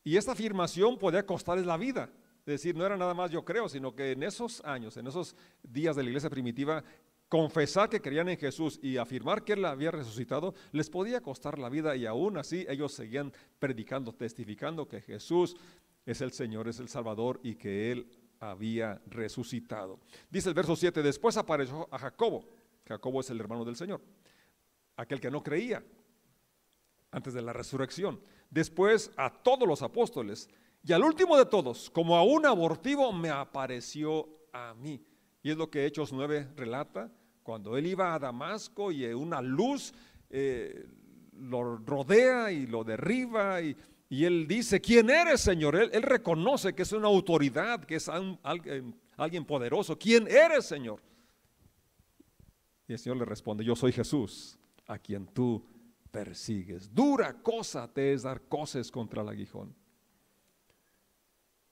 Y 0.04 0.18
esta 0.18 0.34
afirmación 0.34 0.98
podía 0.98 1.26
costarles 1.26 1.66
la 1.66 1.78
vida. 1.78 2.10
Es 2.40 2.46
decir, 2.46 2.76
no 2.76 2.86
era 2.86 2.98
nada 2.98 3.14
más 3.14 3.32
yo 3.32 3.46
creo, 3.46 3.70
sino 3.70 3.96
que 3.96 4.12
en 4.12 4.24
esos 4.24 4.62
años, 4.66 4.98
en 4.98 5.08
esos 5.08 5.36
días 5.64 5.96
de 5.96 6.04
la 6.04 6.10
iglesia 6.10 6.30
primitiva, 6.30 6.84
confesar 7.30 7.90
que 7.90 8.02
creían 8.02 8.30
en 8.30 8.38
Jesús 8.38 8.80
y 8.84 8.98
afirmar 8.98 9.44
que 9.44 9.54
Él 9.54 9.66
había 9.66 9.92
resucitado 9.92 10.54
les 10.72 10.90
podía 10.90 11.22
costar 11.22 11.58
la 11.58 11.70
vida 11.70 11.96
y 11.96 12.06
aún 12.06 12.38
así 12.38 12.66
ellos 12.70 12.94
seguían 12.94 13.32
predicando, 13.58 14.14
testificando 14.14 14.88
que 14.88 15.02
Jesús 15.02 15.56
es 16.06 16.22
el 16.22 16.32
Señor, 16.32 16.68
es 16.68 16.80
el 16.80 16.90
Salvador 16.90 17.40
y 17.42 17.56
que 17.56 17.92
Él 17.92 18.08
había 18.40 19.02
resucitado. 19.08 20.00
Dice 20.30 20.50
el 20.50 20.56
verso 20.56 20.76
7, 20.76 21.02
después 21.02 21.38
apareció 21.38 21.88
a 21.92 21.98
Jacobo. 21.98 22.46
Jacobo 22.86 23.22
es 23.22 23.30
el 23.30 23.40
hermano 23.40 23.64
del 23.64 23.78
Señor, 23.78 24.02
aquel 24.98 25.22
que 25.22 25.32
no 25.32 25.42
creía 25.42 25.82
antes 27.10 27.34
de 27.34 27.42
la 27.42 27.54
resurrección 27.54 28.20
después 28.54 29.12
a 29.18 29.32
todos 29.32 29.68
los 29.68 29.82
apóstoles, 29.82 30.50
y 30.86 30.92
al 30.94 31.04
último 31.04 31.38
de 31.38 31.46
todos, 31.46 31.90
como 31.90 32.16
a 32.16 32.24
un 32.24 32.46
abortivo, 32.46 33.12
me 33.12 33.30
apareció 33.30 34.28
a 34.52 34.74
mí. 34.74 35.02
Y 35.42 35.50
es 35.50 35.58
lo 35.58 35.70
que 35.70 35.86
Hechos 35.86 36.14
9 36.14 36.50
relata, 36.56 37.12
cuando 37.42 37.78
él 37.78 37.88
iba 37.88 38.14
a 38.14 38.20
Damasco 38.20 38.92
y 38.92 39.06
una 39.06 39.42
luz 39.42 39.94
eh, 40.30 40.86
lo 41.34 41.78
rodea 41.78 42.52
y 42.52 42.68
lo 42.68 42.84
derriba 42.84 43.62
y, 43.62 43.76
él 44.10 44.48
dice, 44.48 44.80
¿quién 44.80 45.10
eres, 45.10 45.42
Señor? 45.42 45.76
Él, 45.76 46.04
reconoce 46.04 46.76
que 46.76 46.84
es 46.84 46.92
una 46.92 47.08
autoridad, 47.08 47.84
que 47.84 47.96
es 47.96 48.08
alguien, 48.08 48.96
alguien 49.18 49.44
poderoso. 49.44 49.98
¿Quién 49.98 50.28
eres, 50.28 50.66
Señor? 50.66 51.02
Y 52.88 52.94
el 52.94 53.00
Señor 53.00 53.18
le 53.18 53.26
responde, 53.26 53.66
yo 53.66 53.76
soy 53.76 53.92
Jesús, 53.92 54.60
a 54.86 55.00
quien 55.00 55.26
tú 55.26 55.66
persigues. 56.14 56.94
Dura 56.94 57.34
cosa 57.42 57.92
te 57.92 58.14
es 58.14 58.22
dar 58.22 58.44
cosas 58.44 58.92
contra 58.92 59.24
el 59.24 59.30
aguijón. 59.30 59.76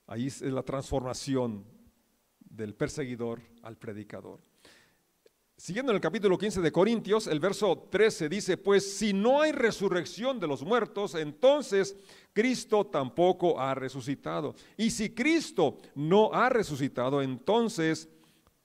Ahí 0.08 0.26
es 0.26 0.42
la 0.42 0.64
transformación 0.64 1.64
del 2.40 2.74
perseguidor 2.74 3.40
al 3.62 3.78
predicador. 3.78 4.42
Siguiendo 5.56 5.92
en 5.92 5.98
el 5.98 6.02
capítulo 6.02 6.40
15 6.40 6.60
de 6.60 6.72
Corintios, 6.72 7.28
el 7.28 7.40
verso 7.40 7.88
13 7.92 8.30
dice, 8.30 8.58
pues 8.58 8.98
si 8.98 9.14
no 9.14 9.42
hay 9.42 9.52
resurrección 9.52 10.40
de 10.40 10.48
los 10.48 10.64
muertos, 10.64 11.14
entonces 11.14 11.96
Cristo 12.34 12.88
tampoco 12.88 13.60
ha 13.60 13.76
resucitado. 13.76 14.56
Y 14.76 14.90
si 14.90 15.12
Cristo 15.12 15.78
no 15.94 16.34
ha 16.34 16.50
resucitado, 16.50 17.22
entonces 17.22 18.10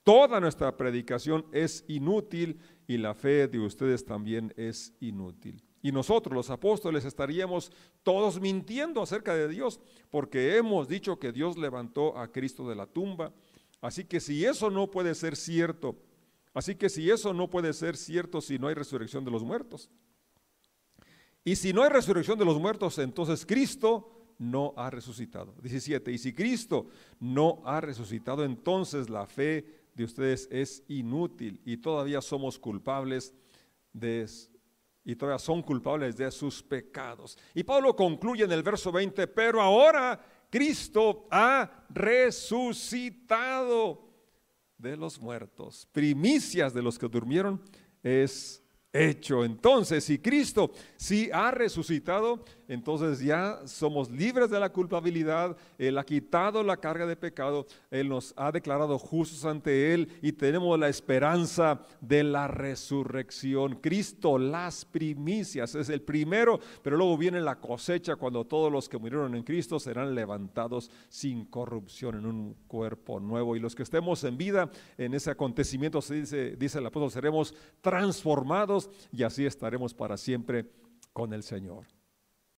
toda 0.03 0.39
nuestra 0.39 0.75
predicación 0.75 1.45
es 1.51 1.85
inútil 1.87 2.59
y 2.87 2.97
la 2.97 3.13
fe 3.13 3.47
de 3.47 3.59
ustedes 3.59 4.03
también 4.03 4.51
es 4.57 4.91
inútil. 4.99 5.66
Y 5.87 5.91
nosotros, 5.93 6.35
los 6.35 6.49
apóstoles, 6.49 7.05
estaríamos 7.05 7.71
todos 8.03 8.41
mintiendo 8.41 9.01
acerca 9.01 9.33
de 9.33 9.47
Dios, 9.47 9.79
porque 10.09 10.57
hemos 10.57 10.89
dicho 10.89 11.17
que 11.17 11.31
Dios 11.31 11.57
levantó 11.57 12.17
a 12.17 12.29
Cristo 12.29 12.67
de 12.67 12.75
la 12.75 12.87
tumba. 12.87 13.31
Así 13.79 14.03
que 14.03 14.19
si 14.19 14.43
eso 14.43 14.69
no 14.69 14.91
puede 14.91 15.15
ser 15.15 15.37
cierto, 15.37 15.95
así 16.53 16.75
que 16.75 16.89
si 16.89 17.09
eso 17.09 17.33
no 17.33 17.49
puede 17.49 17.71
ser 17.71 17.95
cierto 17.95 18.41
si 18.41 18.59
no 18.59 18.67
hay 18.67 18.75
resurrección 18.75 19.23
de 19.23 19.31
los 19.31 19.45
muertos. 19.45 19.89
Y 21.45 21.55
si 21.55 21.71
no 21.71 21.83
hay 21.83 21.89
resurrección 21.89 22.37
de 22.37 22.43
los 22.43 22.59
muertos, 22.59 22.97
entonces 22.97 23.45
Cristo 23.45 24.11
no 24.39 24.73
ha 24.75 24.89
resucitado. 24.89 25.55
17. 25.61 26.11
Y 26.11 26.17
si 26.17 26.33
Cristo 26.33 26.87
no 27.21 27.61
ha 27.63 27.79
resucitado, 27.79 28.43
entonces 28.43 29.09
la 29.09 29.25
fe 29.25 29.65
de 29.95 30.03
ustedes 30.03 30.49
es 30.51 30.83
inútil 30.89 31.61
y 31.63 31.77
todavía 31.77 32.19
somos 32.19 32.59
culpables 32.59 33.33
de 33.93 34.27
y 35.07 35.15
todavía 35.15 35.39
son 35.39 35.63
culpables 35.63 36.15
de 36.17 36.29
sus 36.29 36.61
pecados. 36.61 37.37
Y 37.53 37.63
Pablo 37.63 37.95
concluye 37.95 38.43
en 38.43 38.51
el 38.51 38.61
verso 38.61 38.91
20, 38.91 39.25
pero 39.27 39.61
ahora 39.61 40.19
Cristo 40.49 41.29
ha 41.31 41.85
resucitado 41.89 43.47
de 44.77 44.97
los 44.97 45.21
muertos. 45.21 45.87
Primicias 45.93 46.73
de 46.73 46.81
los 46.81 46.99
que 46.99 47.07
durmieron 47.07 47.61
es 48.03 48.61
hecho. 48.91 49.45
Entonces, 49.45 50.03
si 50.03 50.19
Cristo 50.19 50.71
sí 50.97 51.29
ha 51.31 51.51
resucitado, 51.51 52.43
entonces 52.67 53.19
ya 53.19 53.61
somos 53.65 54.09
libres 54.11 54.49
de 54.49 54.59
la 54.59 54.71
culpabilidad, 54.71 55.55
Él 55.77 55.97
ha 55.97 56.03
quitado 56.03 56.63
la 56.63 56.77
carga 56.77 57.05
de 57.05 57.15
pecado, 57.15 57.65
Él 57.89 58.09
nos 58.09 58.33
ha 58.35 58.51
declarado 58.51 58.99
justos 58.99 59.45
ante 59.45 59.93
Él 59.93 60.09
y 60.21 60.33
tenemos 60.33 60.77
la 60.77 60.89
esperanza 60.89 61.81
de 62.01 62.23
la 62.23 62.47
resurrección. 62.47 63.75
Cristo, 63.81 64.37
las 64.37 64.83
primicias, 64.83 65.75
es 65.75 65.89
el 65.89 66.01
primero, 66.01 66.59
pero 66.81 66.97
luego 66.97 67.17
viene 67.17 67.39
la 67.39 67.59
cosecha 67.59 68.15
cuando 68.15 68.45
todos 68.45 68.71
los 68.71 68.89
que 68.89 68.97
murieron 68.97 69.35
en 69.35 69.43
Cristo 69.43 69.79
serán 69.79 70.13
levantados 70.13 70.91
sin 71.09 71.45
corrupción 71.45 72.15
en 72.15 72.25
un 72.25 72.55
cuerpo 72.67 73.19
nuevo. 73.19 73.55
Y 73.55 73.59
los 73.59 73.75
que 73.75 73.83
estemos 73.83 74.23
en 74.23 74.37
vida 74.37 74.69
en 74.97 75.13
ese 75.13 75.31
acontecimiento, 75.31 75.99
dice, 76.01 76.55
dice 76.57 76.79
el 76.79 76.85
apóstol, 76.85 77.11
seremos 77.11 77.53
transformados 77.81 78.89
y 79.11 79.23
así 79.23 79.45
estaremos 79.45 79.93
para 79.93 80.17
siempre 80.17 80.69
con 81.13 81.33
el 81.33 81.43
Señor. 81.43 81.96